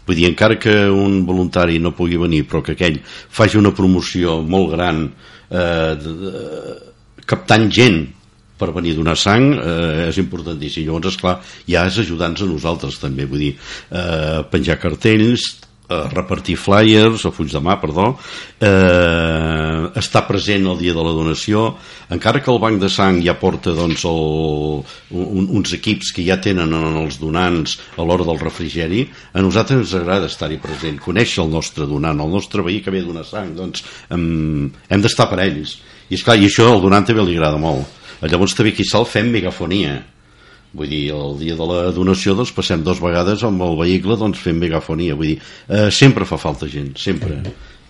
Vull 0.08 0.16
dir, 0.16 0.28
encara 0.30 0.56
que 0.56 0.74
un 0.88 1.20
voluntari 1.28 1.78
no 1.84 1.92
pugui 1.96 2.16
venir, 2.20 2.46
però 2.48 2.62
que 2.64 2.72
aquell 2.72 2.96
faci 3.04 3.60
una 3.60 3.74
promoció 3.76 4.40
molt 4.40 4.72
gran 4.72 5.04
eh, 5.04 5.92
de, 6.00 6.14
de, 6.24 6.32
captant 7.28 7.68
gent 7.68 8.06
per 8.58 8.72
venir 8.74 8.96
a 8.96 8.98
donar 8.98 9.14
sang 9.20 9.52
eh, 9.54 10.08
és 10.08 10.18
importantíssim. 10.18 10.88
Llavors, 10.88 11.12
esclar, 11.12 11.38
ja 11.68 11.84
és 11.86 12.00
ajudar-nos 12.02 12.42
a 12.42 12.48
nosaltres 12.48 12.98
també, 13.02 13.28
vull 13.28 13.44
dir, 13.46 13.54
eh, 13.92 14.40
penjar 14.50 14.80
cartells, 14.82 15.52
eh, 15.88 16.08
repartir 16.12 16.56
flyers, 16.60 17.24
o 17.24 17.32
fulls 17.34 17.54
de 17.56 17.62
mà, 17.64 17.78
perdó, 17.80 18.12
eh, 18.60 19.88
estar 19.98 20.26
present 20.28 20.66
el 20.68 20.78
dia 20.78 20.94
de 20.94 21.04
la 21.04 21.14
donació, 21.16 21.76
encara 22.14 22.42
que 22.44 22.52
el 22.52 22.60
banc 22.62 22.80
de 22.80 22.90
sang 22.92 23.20
ja 23.24 23.38
porta 23.40 23.74
doncs, 23.76 24.04
el, 24.08 24.82
un, 25.16 25.48
uns 25.60 25.72
equips 25.76 26.12
que 26.16 26.24
ja 26.26 26.38
tenen 26.44 26.72
en 26.76 26.98
els 27.02 27.18
donants 27.20 27.78
a 27.96 28.06
l'hora 28.06 28.26
del 28.28 28.40
refrigeri, 28.42 29.06
a 29.32 29.44
nosaltres 29.44 29.86
ens 29.86 29.94
agrada 29.98 30.30
estar-hi 30.30 30.60
present, 30.62 31.00
conèixer 31.02 31.42
el 31.44 31.52
nostre 31.52 31.88
donant, 31.88 32.20
el 32.20 32.36
nostre 32.36 32.64
veí 32.66 32.80
que 32.84 32.94
ve 32.94 33.02
a 33.04 33.08
donar 33.08 33.26
sang, 33.28 33.54
doncs 33.56 33.84
hem, 34.10 34.68
hem 34.88 35.04
d'estar 35.04 35.28
per 35.30 35.42
ells. 35.44 35.78
I 36.08 36.16
esclar, 36.16 36.38
i 36.40 36.48
això 36.48 36.70
al 36.72 36.80
donant 36.80 37.04
també 37.04 37.24
li 37.24 37.36
agrada 37.36 37.60
molt. 37.60 37.96
Llavors 38.24 38.56
també 38.56 38.72
aquí 38.72 38.86
sal 38.86 39.04
fem 39.06 39.28
megafonia. 39.30 39.98
Vull 40.76 40.90
dir, 40.90 41.04
el 41.16 41.38
dia 41.40 41.56
de 41.56 41.66
la 41.68 41.80
donació 41.96 42.34
doncs, 42.36 42.52
passem 42.52 42.84
dues 42.84 43.00
vegades 43.00 43.42
amb 43.46 43.62
el 43.64 43.78
vehicle 43.78 44.18
doncs, 44.20 44.40
fent 44.42 44.60
megafonia. 44.60 45.16
Vull 45.16 45.34
dir, 45.34 45.40
eh, 45.68 45.88
sempre 45.90 46.28
fa 46.28 46.36
falta 46.36 46.68
gent, 46.68 46.96
sempre. 46.96 47.40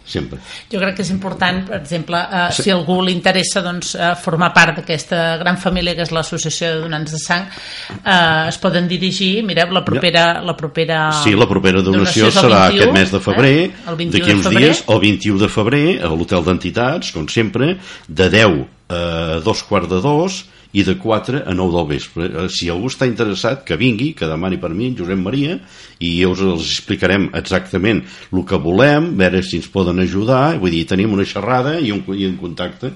Sempre. 0.08 0.38
Jo 0.72 0.78
crec 0.80 0.94
que 0.96 1.02
és 1.04 1.10
important, 1.12 1.58
per 1.68 1.82
exemple, 1.82 2.16
eh, 2.16 2.46
si 2.56 2.70
algú 2.72 3.02
li 3.04 3.12
interessa 3.12 3.60
doncs, 3.60 3.90
eh, 3.94 4.14
formar 4.16 4.54
part 4.54 4.78
d'aquesta 4.78 5.36
gran 5.36 5.58
família 5.60 5.94
que 5.94 6.06
és 6.06 6.12
l'Associació 6.16 6.70
de 6.70 6.80
Donants 6.86 7.12
de 7.12 7.20
Sang, 7.20 7.44
eh, 7.44 8.48
es 8.48 8.56
poden 8.56 8.88
dirigir, 8.88 9.44
mireu, 9.44 9.68
la 9.70 9.84
propera... 9.84 10.40
La 10.40 10.56
propera 10.56 11.12
Sí, 11.12 11.34
la 11.36 11.46
propera 11.46 11.82
donació 11.82 12.30
el 12.30 12.32
serà 12.32 12.70
21, 12.70 12.80
aquest 12.80 12.96
mes 12.96 13.12
de 13.12 13.20
febrer, 13.20 13.54
eh? 13.66 13.70
el 13.86 14.00
21 14.00 14.16
d'aquí 14.16 14.30
de 14.30 14.38
uns 14.38 14.48
febrer. 14.48 14.64
dies, 14.64 14.84
el 14.88 15.00
21 15.04 15.38
de 15.44 15.48
febrer, 15.58 15.86
a 16.00 16.14
l'Hotel 16.14 16.44
d'Entitats, 16.48 17.12
com 17.12 17.28
sempre, 17.28 17.74
de 18.08 18.30
10 18.32 18.64
a 18.88 19.40
dos 19.44 19.62
quarts 19.68 19.90
de 19.90 20.00
dos 20.00 20.46
i 20.72 20.84
de 20.84 20.94
4 21.00 21.42
a 21.46 21.54
9 21.54 21.76
del 21.76 21.86
vespre. 21.88 22.28
Eh, 22.28 22.48
Si 22.52 22.68
algú 22.68 22.90
està 22.92 23.06
interessat, 23.08 23.64
que 23.64 23.76
vingui, 23.76 24.12
que 24.14 24.28
demani 24.28 24.58
per 24.58 24.70
mi, 24.70 24.88
en 24.88 24.96
Josep 24.96 25.18
Maria, 25.18 25.58
i 25.98 26.24
us 26.26 26.40
els 26.40 26.62
explicarem 26.62 27.30
exactament 27.34 28.04
el 28.32 28.44
que 28.44 28.56
volem, 28.56 29.16
veure 29.16 29.42
si 29.42 29.56
ens 29.56 29.68
poden 29.68 29.98
ajudar, 30.00 30.58
vull 30.58 30.70
dir, 30.70 30.84
tenim 30.86 31.12
una 31.12 31.24
xerrada 31.24 31.78
i 31.80 31.92
un, 31.92 32.04
i 32.14 32.26
un 32.26 32.36
contacte, 32.36 32.92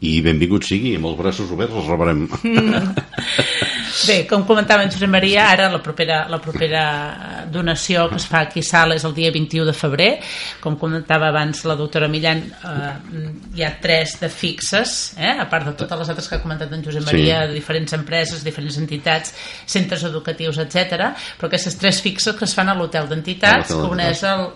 i 0.00 0.20
benvingut 0.20 0.64
sigui, 0.66 0.96
amb 0.98 1.06
els 1.06 1.16
braços 1.18 1.50
oberts 1.54 1.74
els 1.78 1.86
rebrem. 1.88 2.26
Bé, 4.04 4.26
com 4.28 4.42
comentava 4.44 4.82
en 4.84 4.90
Josep 4.90 5.08
Maria, 5.08 5.46
ara 5.52 5.68
la 5.70 5.78
propera, 5.80 6.24
la 6.28 6.40
propera 6.42 6.82
donació 7.50 8.08
que 8.10 8.18
es 8.18 8.26
fa 8.28 8.40
aquí 8.44 8.60
a 8.60 8.66
Sala 8.66 8.96
és 8.98 9.04
el 9.06 9.14
dia 9.14 9.30
21 9.32 9.64
de 9.68 9.72
febrer. 9.76 10.08
Com 10.60 10.76
comentava 10.80 11.28
abans 11.30 11.62
la 11.64 11.76
doctora 11.78 12.08
Millan, 12.10 12.42
eh, 12.42 13.22
hi 13.54 13.62
ha 13.64 13.70
tres 13.80 14.16
de 14.20 14.28
fixes, 14.28 15.14
eh, 15.16 15.30
a 15.38 15.46
part 15.48 15.70
de 15.70 15.76
totes 15.78 16.02
les 16.02 16.10
altres 16.12 16.28
que 16.28 16.36
ha 16.36 16.42
comentat 16.42 16.72
en 16.74 16.82
Josep 16.84 17.06
Maria, 17.06 17.42
Sí. 17.44 17.48
de 17.48 17.54
diferents 17.54 17.92
empreses, 17.96 18.44
diferents 18.44 18.76
entitats, 18.82 19.32
centres 19.64 20.02
educatius, 20.04 20.58
etc. 20.58 21.14
però 21.38 21.46
aquestes 21.46 21.78
tres 21.78 22.02
fixes 22.02 22.34
que 22.36 22.44
es 22.44 22.54
fan 22.54 22.68
a 22.68 22.74
l'hotel 22.74 23.08
d'entitats, 23.08 23.68
que 23.68 23.74
una 23.94 24.10
és 24.10 24.22
el 24.24 24.48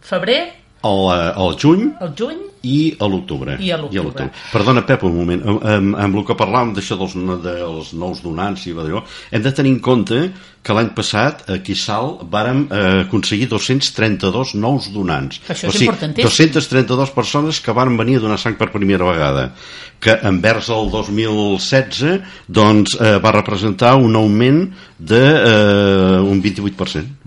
febrer, 0.00 0.57
Al, 0.86 1.08
al 1.34 1.56
juny 1.58 1.88
el 2.00 2.12
juny 2.18 2.44
i 2.66 2.96
a 2.98 3.06
l'octubre. 3.06 3.56
I 3.62 3.70
a 3.70 3.78
l'octubre. 3.78 4.28
Perdona, 4.52 4.82
Pep, 4.86 5.04
un 5.06 5.14
moment. 5.14 5.42
Amb, 5.46 5.64
amb, 5.74 5.96
amb 6.04 6.18
el 6.18 6.26
que 6.26 6.36
parlàvem 6.38 6.74
d'això 6.76 6.98
dels, 6.98 7.14
dels 7.44 7.92
nous 7.98 8.22
donants 8.24 8.66
i 8.66 8.74
d'allò, 8.76 9.04
hem 9.30 9.44
de 9.44 9.52
tenir 9.54 9.76
en 9.76 9.80
compte 9.84 10.20
que 10.62 10.74
l'any 10.74 10.90
passat 10.96 11.44
a 11.48 11.60
Quissal 11.64 12.16
vàrem 12.28 12.64
eh, 12.66 13.04
aconseguir 13.04 13.46
232 13.52 14.56
nous 14.58 14.88
donants. 14.94 15.38
Això 15.46 15.68
o 15.68 15.72
és 15.72 15.78
sigui, 15.78 15.88
importantíssim. 15.88 16.50
232 16.50 17.14
persones 17.14 17.62
que 17.62 17.74
van 17.76 17.94
venir 18.00 18.18
a 18.18 18.24
donar 18.26 18.40
sang 18.42 18.58
per 18.58 18.72
primera 18.74 19.06
vegada 19.06 19.52
que 20.02 20.14
envers 20.28 20.68
el 20.70 20.90
2016 20.92 22.44
doncs, 22.46 22.98
eh, 23.00 23.16
va 23.22 23.32
representar 23.34 23.96
un 23.98 24.18
augment 24.18 24.66
de 24.98 25.22
eh, 25.22 26.20
un 26.22 26.42
28%. 26.42 27.17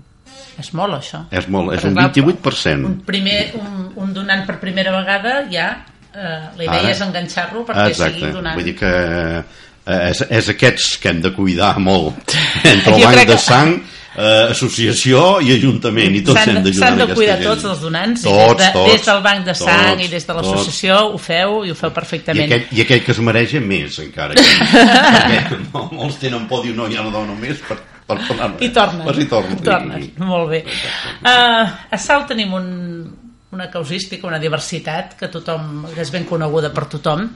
És 0.62 0.72
molt 0.78 0.98
això 1.00 1.24
És 1.30 1.48
molt, 1.50 1.74
és 1.74 1.82
Perquè, 1.82 1.90
un 1.90 1.98
clar, 1.98 2.10
28%. 2.14 2.86
un, 2.88 2.98
primer, 3.06 3.40
un, 3.60 3.88
un 4.04 4.12
donant 4.16 4.46
per 4.48 4.60
primera 4.62 4.94
vegada 4.94 5.40
ja 5.52 5.70
eh, 6.14 6.38
la 6.58 6.64
idea 6.64 6.80
Ara. 6.84 6.92
és 6.94 7.00
enganxar-lo 7.04 7.66
perquè 7.68 7.90
Exacte. 7.92 8.20
sigui 8.20 8.32
donant 8.38 8.58
Vull 8.58 8.70
dir 8.70 8.76
que 8.78 8.92
eh, 8.92 10.10
és, 10.12 10.22
és 10.30 10.52
aquests 10.54 10.94
que 11.02 11.10
hem 11.10 11.22
de 11.24 11.32
cuidar 11.34 11.74
molt 11.82 12.36
entre 12.72 12.94
el 12.96 13.02
banc 13.08 13.26
de 13.32 13.38
sang 13.42 13.74
eh, 14.14 14.48
associació 14.52 15.40
i 15.42 15.52
ajuntament 15.56 16.18
i 16.18 16.22
tots 16.24 16.38
S'han 16.38 16.52
hem 16.52 16.58
de, 16.60 16.64
d'ajudar 16.68 16.88
s'han 16.88 17.00
de 17.00 17.06
cuidar 17.16 17.38
gent. 17.40 17.48
tots 17.48 17.68
els 17.70 17.80
donants 17.86 18.26
tots, 18.26 18.34
i 18.34 18.42
des, 18.42 18.66
de, 18.66 18.72
tots, 18.76 18.92
des 18.92 19.06
del 19.08 19.22
banc 19.28 19.46
de 19.48 19.54
sang 19.58 19.86
tots, 19.88 20.04
i 20.04 20.10
des 20.12 20.28
de 20.28 20.36
l'associació 20.38 20.98
ho 21.14 21.22
feu 21.30 21.62
i 21.66 21.72
ho 21.72 21.78
feu 21.78 21.90
I 21.92 21.96
perfectament 22.00 22.50
aquell, 22.50 22.66
I 22.78 22.84
aquell 22.86 23.02
que 23.06 23.16
es 23.16 23.22
mereix 23.30 23.56
més 23.64 23.98
encara 24.04 24.36
que, 24.36 24.44
perquè 25.16 25.62
no, 25.72 25.88
molts 25.96 26.20
tenen 26.22 26.46
por 26.50 26.62
diu 26.66 26.76
no, 26.76 26.90
ja 26.92 27.02
no 27.06 27.14
dono 27.14 27.34
més 27.40 27.62
per, 27.66 27.80
per 28.06 28.18
tornar 28.26 28.50
i 28.60 28.70
tornes, 28.74 29.04
Pues 29.06 29.18
i 29.18 29.28
tornes, 29.30 29.60
I 29.60 29.66
tornes. 29.66 30.08
molt 30.18 30.50
bé 30.50 30.62
uh, 30.64 31.66
a 31.90 31.98
Salt 32.00 32.32
tenim 32.32 32.54
un, 32.58 32.66
una 33.52 33.68
causística, 33.70 34.26
una 34.26 34.40
diversitat 34.42 35.16
que 35.20 35.30
tothom 35.32 35.86
que 35.94 36.00
és 36.02 36.10
ben 36.14 36.24
coneguda 36.28 36.72
per 36.74 36.88
tothom 36.90 37.28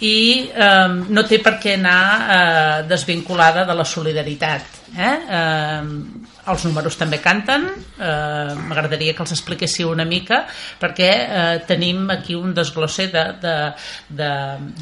i 0.00 0.48
eh, 0.48 0.88
no 1.12 1.24
té 1.28 1.40
per 1.44 1.58
què 1.60 1.74
anar 1.76 2.02
eh, 2.16 2.76
desvinculada 2.88 3.66
de 3.68 3.74
la 3.76 3.84
solidaritat 3.84 4.78
eh? 4.96 5.10
Eh, 5.28 6.39
els 6.52 6.64
números 6.68 6.98
també 7.00 7.20
canten. 7.22 7.66
Eh, 8.00 8.54
m'agradaria 8.70 9.14
que 9.14 9.24
els 9.24 9.34
expliquéssiu 9.36 9.90
una 9.92 10.06
mica 10.08 10.42
perquè 10.80 11.10
eh, 11.10 11.60
tenim 11.68 12.08
aquí 12.12 12.36
un 12.38 12.54
desglosser 12.56 13.10
de, 13.12 13.24
de, 13.42 13.54
de 14.22 14.32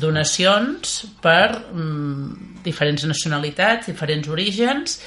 donacions 0.00 0.98
per 1.22 1.50
mm, 1.72 2.62
diferents 2.64 3.04
nacionalitats, 3.08 3.90
diferents 3.90 4.28
orígens 4.28 4.98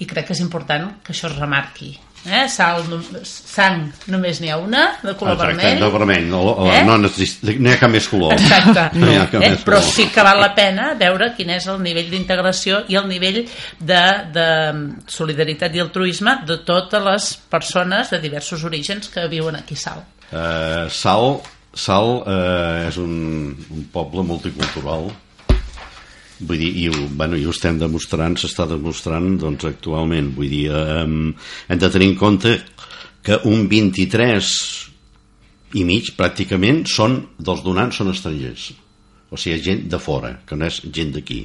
i 0.00 0.08
crec 0.08 0.30
que 0.30 0.36
és 0.38 0.44
important 0.44 0.96
que 1.04 1.14
això 1.14 1.30
es 1.30 1.38
remarqui 1.38 1.94
eh? 2.26 2.46
Sal, 2.52 2.82
no, 2.90 2.98
sang 3.24 3.86
només 4.12 4.40
n'hi 4.42 4.50
ha 4.52 4.58
una 4.60 4.82
de 5.02 5.14
color 5.16 5.34
Exacte, 5.38 5.56
vermell 5.56 5.80
de 5.80 5.90
vermell 5.94 6.26
no, 6.28 6.42
Eh? 6.68 6.82
no, 6.84 6.98
n'exist- 7.00 7.44
no 7.58 7.70
hi 7.70 7.72
ha 7.72 7.78
cap 7.80 7.90
més 7.94 8.08
color 8.08 8.34
Exacte, 8.34 8.84
no 9.00 9.08
hi 9.10 9.16
ha 9.16 9.26
cap 9.30 9.40
eh? 9.42 9.50
més 9.54 9.62
però 9.64 9.78
color. 9.80 9.92
sí 9.94 10.06
que 10.12 10.24
val 10.26 10.40
la 10.40 10.50
pena 10.54 10.90
veure 11.00 11.30
quin 11.36 11.50
és 11.56 11.66
el 11.72 11.80
nivell 11.82 12.10
d'integració 12.10 12.82
i 12.88 12.98
el 13.00 13.08
nivell 13.08 13.40
de, 13.78 14.02
de 14.34 14.48
solidaritat 15.06 15.74
i 15.74 15.80
altruisme 15.80 16.36
de 16.46 16.58
totes 16.68 17.02
les 17.06 17.30
persones 17.50 18.10
de 18.10 18.20
diversos 18.20 18.64
orígens 18.64 19.08
que 19.08 19.26
viuen 19.28 19.56
aquí 19.56 19.74
a 19.74 19.82
Sal. 19.86 20.04
Eh, 20.30 20.86
Sal, 20.90 21.40
Sal 21.74 22.22
eh, 22.26 22.88
és 22.88 22.96
un, 22.98 23.56
un 23.70 23.84
poble 23.92 24.22
multicultural 24.26 25.08
vull 26.40 26.60
dir, 26.60 26.70
i, 26.82 26.88
ho, 26.88 27.06
bueno, 27.16 27.36
i 27.36 27.44
ho 27.46 27.54
estem 27.54 27.78
demostrant 27.80 28.36
s'està 28.40 28.66
demostrant 28.70 29.36
doncs, 29.40 29.66
actualment. 29.68 30.32
Vull 30.36 30.50
dir, 30.52 30.66
eh, 30.72 31.04
hem 31.04 31.80
de 31.82 31.90
tenir 31.92 32.10
en 32.12 32.16
compte 32.20 32.56
que 33.22 33.40
un 33.48 33.66
23 33.68 34.50
i 35.78 35.84
mig 35.86 36.12
pràcticament 36.18 36.84
són 36.90 37.20
dels 37.38 37.62
donants 37.66 38.00
són 38.00 38.12
estrangers. 38.12 38.70
O 39.30 39.38
sigui, 39.38 39.60
gent 39.62 39.88
de 39.90 40.00
fora 40.02 40.38
que 40.46 40.58
no 40.58 40.66
és 40.66 40.80
gent 40.90 41.12
d'aquí. 41.14 41.42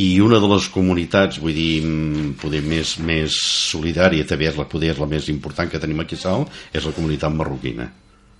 I 0.00 0.08
una 0.24 0.40
de 0.42 0.48
les 0.50 0.66
comunitats 0.74 1.38
vull 1.38 1.54
dir, 1.54 1.82
mm, 1.84 2.32
poder 2.40 2.62
més, 2.62 2.96
més 2.98 3.36
solidària 3.70 4.26
també 4.26 4.48
és 4.48 4.56
la, 4.56 4.64
poder 4.66 4.96
la 4.98 5.06
més 5.06 5.28
important 5.28 5.70
que 5.70 5.78
tenim 5.78 6.00
aquí 6.00 6.16
a 6.16 6.18
Sal 6.18 6.48
és 6.72 6.84
la 6.84 6.92
comunitat 6.92 7.30
marroquina 7.30 7.92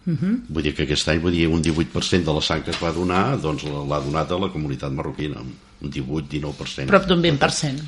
Uh 0.06 0.12
-huh. 0.12 0.40
vull 0.48 0.62
dir 0.62 0.74
que 0.74 0.82
aquest 0.84 1.08
any 1.08 1.20
vull 1.20 1.32
dir, 1.32 1.48
un 1.48 1.62
18% 1.62 2.24
de 2.24 2.32
la 2.32 2.40
sang 2.40 2.62
que 2.62 2.70
es 2.70 2.80
va 2.82 2.92
donar 2.92 3.40
doncs 3.40 3.64
l'ha 3.64 4.00
donat 4.00 4.30
a 4.30 4.38
la 4.38 4.50
comunitat 4.52 4.92
marroquina 4.92 5.40
un 5.40 5.90
18-19% 5.90 6.86
Prop 6.86 7.06
d'un 7.06 7.22
20%. 7.22 7.80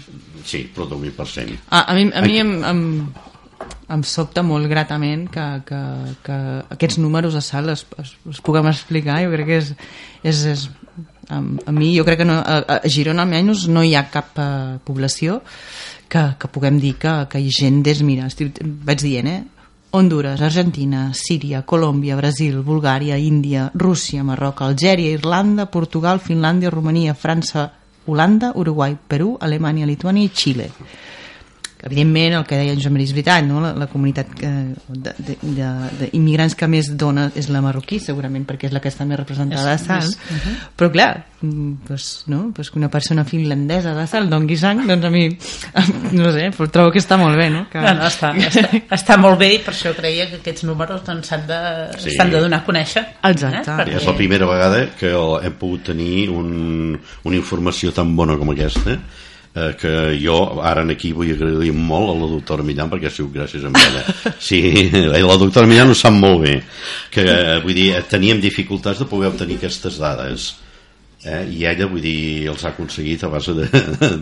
sí, 0.45 0.71
prop 0.75 0.89
d'un 0.89 1.03
20% 1.03 1.59
A, 1.69 1.81
a 1.93 1.95
mi, 1.95 2.11
a 2.15 2.21
mi 2.23 2.39
em, 2.39 2.65
em, 2.65 3.13
em 3.89 4.03
sobta 4.03 4.43
molt 4.43 4.69
gratament 4.69 5.29
que, 5.31 5.47
que, 5.67 5.81
que 6.27 6.39
aquests 6.71 6.99
números 6.99 7.35
a 7.35 7.41
sal 7.41 7.71
es, 7.71 7.87
es, 7.99 8.17
es 8.31 8.41
puguem 8.41 8.67
explicar. 8.67 9.23
Jo 9.25 9.33
crec 9.35 9.47
que 9.47 9.59
és... 9.63 9.73
és, 10.23 10.45
és 10.53 10.69
a, 11.29 11.41
a 11.41 11.73
mi, 11.73 11.91
jo 11.97 12.05
crec 12.07 12.21
que 12.23 12.29
no, 12.29 12.39
a, 12.39 12.61
a 12.77 12.89
Girona 12.91 13.25
almenys 13.27 13.67
no 13.73 13.83
hi 13.83 13.95
ha 13.99 14.07
cap 14.13 14.39
uh, 14.39 14.79
població 14.87 15.41
que, 16.09 16.23
que 16.39 16.51
puguem 16.53 16.79
dir 16.83 16.95
que, 17.03 17.15
que 17.31 17.43
hi 17.43 17.51
ha 17.51 17.59
gent 17.61 17.83
des... 17.87 18.03
Mira, 18.07 18.29
estic, 18.31 18.61
vaig 18.63 19.03
dient, 19.03 19.31
eh? 19.31 19.43
Honduras, 19.97 20.43
Argentina, 20.43 21.15
Síria, 21.15 21.63
Colòmbia, 21.65 22.17
Brasil, 22.17 22.63
Bulgària, 22.63 23.17
Índia, 23.17 23.71
Rússia, 23.73 24.23
Marroc, 24.23 24.61
Algèria, 24.61 25.09
Irlanda, 25.09 25.71
Portugal, 25.71 26.21
Finlàndia, 26.21 26.69
Romania, 26.69 27.15
França, 27.15 27.73
Holanda, 28.05 28.53
Uruguai, 28.55 28.99
Perú, 29.09 29.39
Alemanya, 29.41 29.89
Lituània 29.89 30.29
i 30.29 30.29
Xile. 30.29 30.69
Evidentment, 31.83 32.33
el 32.39 32.45
que 32.49 32.57
deia 32.57 32.73
en 32.73 32.81
Joan 32.81 32.95
Maria 32.95 33.07
és 33.11 33.13
veritat, 33.13 33.45
no? 33.45 33.61
la, 33.61 33.73
la 33.77 33.87
comunitat 33.91 34.31
eh, 34.41 34.73
d'immigrants 34.89 36.57
que 36.57 36.69
més 36.73 36.89
dona 36.97 37.27
és 37.37 37.51
la 37.53 37.61
marroquí, 37.65 37.99
segurament, 38.01 38.47
perquè 38.49 38.71
és 38.71 38.75
la 38.75 38.81
que 38.81 38.89
està 38.89 39.05
més 39.07 39.21
representada 39.21 39.75
a 39.75 39.79
Sal. 39.79 40.09
Uh 40.09 40.37
-huh. 40.37 40.55
Però, 40.77 40.91
clar, 40.91 41.27
mm, 41.43 41.73
pues, 41.87 42.25
no? 42.27 42.51
pues 42.55 42.71
que 42.71 42.79
una 42.79 42.89
persona 42.89 43.25
finlandesa 43.25 43.95
de 43.95 44.07
Sal 44.07 44.31
dongui 44.31 44.57
sang, 44.57 44.87
doncs 44.87 45.05
a 45.05 45.11
mi, 45.11 45.29
no 46.13 46.33
sé, 46.33 46.51
però 46.57 46.71
trobo 46.71 46.91
que 46.91 46.99
està 46.99 47.19
molt 47.19 47.37
bé, 47.37 47.51
no? 47.51 47.69
Que... 47.71 47.79
No, 47.79 47.93
no, 47.95 48.07
està, 48.07 48.33
està, 48.35 48.83
està 48.91 49.17
molt 49.19 49.39
bé 49.39 49.55
i 49.55 49.59
per 49.59 49.75
això 49.75 49.95
creia 49.95 50.31
que 50.31 50.37
aquests 50.37 50.65
números 50.65 51.05
doncs, 51.05 51.27
s'han 51.29 51.47
de, 51.47 51.61
Sí. 51.99 52.17
de 52.17 52.41
donar 52.41 52.61
a 52.61 52.65
conèixer. 52.65 53.05
Exacte. 53.23 53.71
Eh? 53.71 53.93
I 53.93 53.97
és 53.97 54.07
la 54.07 54.17
primera 54.17 54.47
vegada 54.47 54.89
que 54.99 55.13
hem 55.13 55.53
pogut 55.53 55.85
tenir 55.85 56.31
un, 56.31 56.99
una 57.23 57.37
informació 57.37 57.93
tan 57.93 58.17
bona 58.17 58.37
com 58.37 58.51
aquesta 58.51 58.99
eh, 59.57 59.73
que 59.81 59.95
jo 60.21 60.37
ara 60.63 60.85
en 60.85 60.93
aquí 60.95 61.13
vull 61.17 61.33
agrair 61.33 61.73
molt 61.73 62.13
a 62.13 62.19
la 62.21 62.29
doctora 62.35 62.67
Millán 62.67 62.93
perquè 62.93 63.09
ha 63.09 63.15
sigut 63.15 63.35
gràcies 63.39 63.65
a 63.65 63.73
ella 63.73 64.05
sí, 64.49 64.61
la 64.93 65.41
doctora 65.41 65.67
Millán 65.71 65.91
ho 65.91 65.97
sap 65.97 66.15
molt 66.15 66.45
bé 66.45 66.61
que 67.11 67.25
eh, 67.25 67.59
vull 67.65 67.77
dir, 67.77 67.91
teníem 68.11 68.43
dificultats 68.43 69.03
de 69.03 69.09
poder 69.11 69.33
obtenir 69.33 69.59
aquestes 69.61 69.99
dades 70.03 70.53
eh? 71.25 71.43
i 71.51 71.65
ella 71.69 71.89
vull 71.91 72.05
dir 72.05 72.47
els 72.53 72.65
ha 72.65 72.75
aconseguit 72.75 73.25
a 73.25 73.33
base 73.33 73.57
de, 73.57 73.67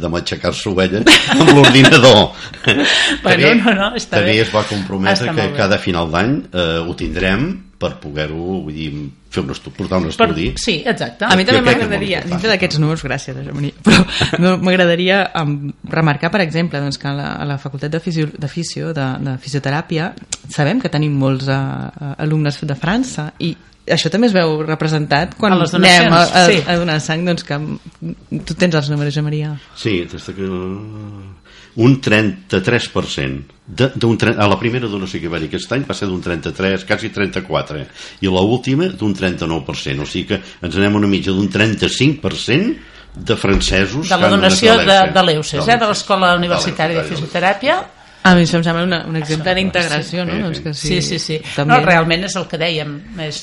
de 0.00 0.12
matxacar-s'ho 0.16 0.74
ella 0.86 1.02
amb 1.34 1.52
l'ordinador 1.52 2.24
també, 2.64 3.54
no, 3.58 3.74
no, 3.74 3.92
està 3.98 4.20
també 4.20 4.38
bé. 4.38 4.40
es 4.46 4.54
va 4.54 4.66
comprometre 4.70 5.30
Està 5.32 5.36
que 5.36 5.52
cada 5.58 5.80
final 5.82 6.10
d'any 6.14 6.34
eh, 6.52 6.82
ho 6.84 6.98
tindrem 6.98 7.48
per 7.80 7.90
poder-ho 8.02 8.60
vull 8.64 8.74
dir, 8.74 8.88
fer 9.34 9.42
un 9.42 9.50
estudi, 9.54 9.74
portar 9.76 9.98
un 10.00 10.06
Per, 10.08 10.28
estudi 10.28 10.46
sí, 10.60 10.76
exacte. 10.86 11.26
A 11.26 11.36
mi 11.38 11.46
també 11.46 11.62
m'agradaria, 11.66 12.22
dintre 12.26 12.52
d'aquests 12.52 12.80
números, 12.82 13.04
gràcies, 13.06 13.36
Josep 13.36 13.56
Maria, 13.56 13.84
però 13.84 14.00
no, 14.44 14.54
m'agradaria 14.62 15.20
um, 15.42 15.56
remarcar, 15.90 16.30
per 16.34 16.44
exemple, 16.44 16.80
doncs, 16.82 17.00
que 17.00 17.10
a 17.10 17.14
la, 17.18 17.28
a 17.42 17.46
la 17.48 17.58
Facultat 17.62 17.92
de, 17.92 18.00
fisio, 18.04 18.30
de, 18.30 18.50
fisio, 18.50 18.94
de, 18.96 19.06
de 19.26 19.36
Fisioteràpia 19.42 20.12
sabem 20.48 20.82
que 20.82 20.92
tenim 20.92 21.16
molts 21.18 21.50
uh, 21.50 22.14
alumnes 22.22 22.60
de 22.64 22.78
França 22.78 23.30
i 23.42 23.54
això 23.84 24.08
també 24.08 24.30
es 24.30 24.34
veu 24.36 24.62
representat 24.64 25.34
quan 25.36 25.52
A 25.52 25.58
les 25.60 25.74
anem 25.76 26.14
a, 26.14 26.22
a, 26.24 26.44
sí. 26.48 26.60
a 26.64 26.76
donar 26.80 27.00
sang, 27.04 27.24
doncs 27.26 27.44
que 27.44 27.58
tu 28.46 28.56
tens 28.56 28.78
els 28.80 28.88
números, 28.92 29.18
Maria. 29.24 29.54
Sí, 29.76 30.04
des 30.10 30.30
de 30.30 30.36
que... 30.36 30.48
Un 31.74 31.96
33%. 31.98 33.53
De, 33.66 33.86
a 33.88 34.46
la 34.46 34.58
primera 34.60 34.88
donació 34.92 35.22
que 35.22 35.24
hi 35.24 35.30
va 35.32 35.38
haver 35.38 35.48
aquest 35.48 35.70
any 35.72 35.86
va 35.88 35.94
ser 35.96 36.10
d'un 36.10 36.20
33, 36.20 36.82
quasi 36.84 37.08
34, 37.14 37.84
i 38.20 38.28
la 38.28 38.42
última 38.44 38.90
d'un 38.92 39.14
39%. 39.16 40.04
O 40.04 40.08
sigui 40.08 40.26
que 40.34 40.40
ens 40.60 40.76
anem 40.76 40.98
a 40.98 41.00
una 41.00 41.08
mitja 41.08 41.32
d'un 41.32 41.48
35% 41.48 42.92
de 43.14 43.36
francesos 43.38 44.08
De 44.10 44.16
la 44.18 44.28
donació 44.28 44.74
de, 44.76 44.98
de 45.14 45.22
l'EUCES, 45.22 45.68
eh, 45.68 45.76
de 45.78 45.88
l'Escola 45.88 46.34
Universitària 46.36 47.00
de. 47.00 47.08
Fisioteràpia. 47.08 47.78
A 48.24 48.32
mi 48.34 48.44
això 48.46 48.58
em 48.58 48.64
sembla 48.66 48.84
una, 48.86 49.00
un 49.08 49.16
exemple 49.20 49.54
d'integració, 49.56 50.24
no? 50.24 50.34
sí, 50.34 50.42
Doncs 50.42 50.60
que 50.64 50.74
Sí, 50.74 51.00
sí, 51.04 51.18
sí. 51.20 51.40
També... 51.54 51.74
No, 51.74 51.80
realment 51.84 52.24
és 52.28 52.36
el 52.40 52.46
que 52.50 52.60
dèiem, 52.60 52.94
és 53.20 53.40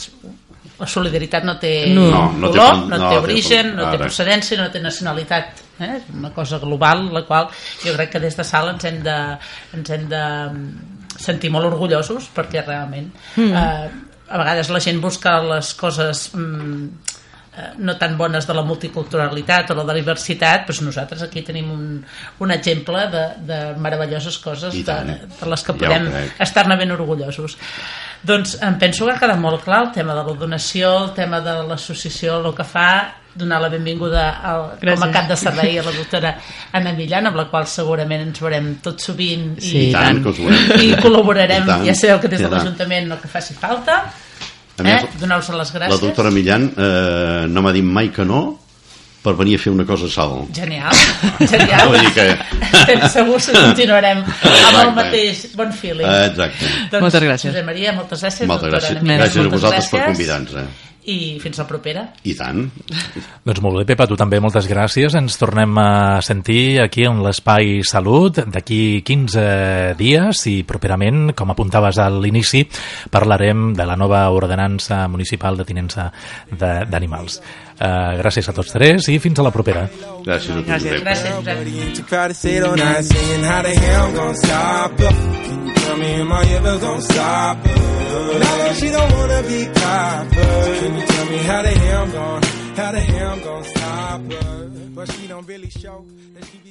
la 0.81 0.87
solidaritat 0.89 1.45
no 1.45 1.57
té 1.61 1.73
No. 1.93 2.07
No, 2.09 2.23
no 2.41 2.51
té 2.51 2.57
color, 2.57 2.87
no, 2.89 2.97
no 2.97 3.09
té 3.11 3.19
origen, 3.21 3.75
no 3.77 3.91
té 3.91 4.01
procedència, 4.01 4.57
no 4.61 4.69
té 4.73 4.81
nacionalitat. 4.81 5.61
Eh? 5.81 5.91
És 5.97 6.09
una 6.13 6.31
cosa 6.35 6.59
global, 6.61 7.07
la 7.13 7.25
qual 7.27 7.49
jo 7.83 7.95
crec 7.97 8.15
que 8.15 8.23
des 8.23 8.37
de 8.37 8.45
sala 8.47 8.75
ens 8.75 8.85
hem 8.89 9.01
de, 9.05 9.17
ens 9.77 9.93
hem 9.95 10.07
de 10.11 10.23
mm, 10.51 11.17
sentir 11.21 11.51
molt 11.53 11.69
orgullosos 11.71 12.29
perquè 12.35 12.63
realment 12.65 13.11
mm. 13.35 13.51
eh, 13.51 14.11
a 14.31 14.39
vegades 14.39 14.71
la 14.71 14.79
gent 14.83 15.01
busca 15.03 15.39
les 15.43 15.73
coses 15.79 16.29
mm, 16.33 17.17
no 17.83 17.97
tan 17.99 18.17
bones 18.17 18.45
de 18.47 18.53
la 18.55 18.61
multiculturalitat 18.63 19.71
o 19.71 19.75
la 19.75 19.83
de 19.83 19.87
la 19.91 19.93
diversitat, 19.99 20.63
però 20.67 20.85
nosaltres 20.87 21.21
aquí 21.25 21.41
tenim 21.43 21.69
un, 21.73 21.85
un 22.39 22.51
exemple 22.55 23.07
de, 23.11 23.23
de 23.47 23.57
meravelloses 23.77 24.37
coses 24.39 24.73
I 24.75 24.83
de, 24.83 24.85
tant. 24.87 25.09
de 25.41 25.49
les 25.51 25.63
que 25.67 25.73
Ja 25.73 25.79
podem 25.81 26.05
crec. 26.11 26.35
estar-ne 26.47 26.77
ben 26.79 26.91
orgullosos. 26.95 27.57
Doncs 28.23 28.55
em 28.61 28.77
penso 28.79 29.05
que 29.05 29.15
ha 29.15 29.19
quedat 29.19 29.39
molt 29.41 29.63
clar 29.65 29.81
el 29.87 29.91
tema 29.91 30.13
de 30.15 30.23
la 30.23 30.37
donació, 30.37 30.93
el 31.07 31.11
tema 31.17 31.41
de 31.41 31.57
l'associació, 31.67 32.37
el 32.45 32.55
que 32.55 32.63
fa, 32.63 32.87
donar 33.35 33.61
la 33.63 33.69
benvinguda 33.71 34.23
al, 34.43 34.63
com 34.79 34.87
a 34.87 34.95
Gràcies. 34.95 35.11
cap 35.13 35.27
de 35.29 35.35
servei 35.39 35.77
a 35.79 35.83
la 35.83 35.91
doctora 35.95 36.33
Anna 36.75 36.91
Millan, 36.93 37.27
amb 37.31 37.37
la 37.39 37.45
qual 37.51 37.67
segurament 37.67 38.21
ens 38.29 38.39
veurem 38.43 38.73
tot 38.83 38.99
sovint 38.99 39.53
i, 39.57 39.61
Sí, 39.69 39.85
I 39.89 39.93
tant, 39.95 40.19
que 40.23 40.29
us 40.33 40.39
volem. 40.43 40.73
i 40.83 40.91
col·laborarem, 40.99 41.63
I 41.63 41.67
tant. 41.67 41.85
ja 41.87 41.95
sabeu 41.95 42.19
que 42.19 42.27
des 42.31 42.39
I 42.41 42.43
de 42.43 42.49
tant. 42.49 42.57
l'Ajuntament 42.59 43.07
no 43.07 43.19
que 43.21 43.27
faci 43.31 43.53
falta, 43.55 44.03
eh? 44.07 44.29
Donar-vos 45.21 45.49
les 45.57 45.71
gràcies. 45.73 45.93
la 45.93 46.01
doctora 46.07 46.31
Millán 46.33 46.71
eh, 46.75 47.45
no 47.47 47.61
m'ha 47.63 47.71
dit 47.75 47.83
mai 47.85 48.09
que 48.11 48.25
no 48.25 48.41
per 49.21 49.35
venir 49.37 49.55
a 49.55 49.61
fer 49.61 49.69
una 49.71 49.85
cosa 49.85 50.07
a 50.07 50.09
sal. 50.09 50.47
Genial, 50.51 50.89
genial. 51.51 51.87
Vull 51.91 51.99
dir 52.01 52.13
que- 52.15 53.09
segurs 53.13 53.45
que 53.51 53.53
continuarem 53.53 54.23
amb 54.25 54.79
el 54.81 54.93
mateix 54.97 55.43
bon 55.55 55.69
feeling. 55.77 56.07
Exacte. 56.25 56.65
Doncs, 56.89 57.01
Moltes 57.05 57.21
gràcies. 57.27 57.51
Josep 57.51 57.65
Maria, 57.67 57.93
moltes 57.93 58.23
gràcies. 58.25 58.47
Moltes 58.49 58.73
gràcies. 58.73 59.01
Millan, 59.03 59.21
Gràcies 59.21 59.45
a 59.45 59.53
vosaltres 59.53 59.89
per 59.91 59.99
gràcies. 59.99 60.15
convidar-nos. 60.15 60.55
Eh? 60.63 60.90
I 61.09 61.39
fins 61.41 61.57
la 61.57 61.65
propera. 61.65 62.03
I 62.29 62.35
tant. 62.37 62.59
Doncs 63.45 63.61
molt 63.63 63.79
bé, 63.79 63.85
Pepa, 63.89 64.05
tu 64.05 64.17
també 64.19 64.37
moltes 64.43 64.67
gràcies. 64.69 65.15
Ens 65.17 65.37
tornem 65.41 65.73
a 65.81 66.19
sentir 66.21 66.79
aquí 66.83 67.07
en 67.09 67.23
l'Espai 67.25 67.81
Salut 67.87 68.37
d'aquí 68.53 69.01
15 69.07 69.95
dies 69.97 70.43
i 70.51 70.61
properament, 70.67 71.31
com 71.33 71.49
apuntaves 71.49 71.97
a 71.97 72.05
l'inici, 72.13 72.67
parlarem 73.09 73.71
de 73.73 73.85
la 73.89 73.97
nova 73.97 74.27
ordenança 74.29 75.07
municipal 75.07 75.57
de 75.57 75.65
tinença 75.65 76.11
de- 76.51 76.85
d'animals. 76.85 77.41
Uh, 77.81 78.13
gràcies 78.19 78.45
a 78.45 78.53
tots 78.53 78.69
tres 78.75 79.07
i 79.09 79.15
fins 79.19 79.39
a 79.41 79.43
la 79.47 79.49
propera. 79.49 79.87
Gràcies 80.25 80.51
a 80.53 80.59
tots. 80.59 80.67
Gràcies. 80.69 81.01
Gràcies. 82.77 83.41
But 88.11 88.75
she 88.77 88.89
don't 88.91 89.11
wanna 89.17 89.41
be 89.49 89.65
copper. 89.65 90.77
Can 90.79 90.93
you 90.99 91.05
tell 91.07 91.25
me 91.31 91.37
how 91.49 91.61
the 91.63 91.69
hell 91.69 92.03
I'm 92.03 92.11
gonna, 92.11 92.47
how 92.77 92.91
the 92.91 92.99
hell 92.99 93.29
I'm 93.33 93.41
gonna 93.43 93.63
stop 93.65 94.21
her? 94.31 94.69
But 94.95 95.11
she 95.13 95.27
don't 95.27 95.47
really 95.47 95.69
show 95.69 96.05
that 96.35 96.45
she 96.45 96.57
be. 96.63 96.70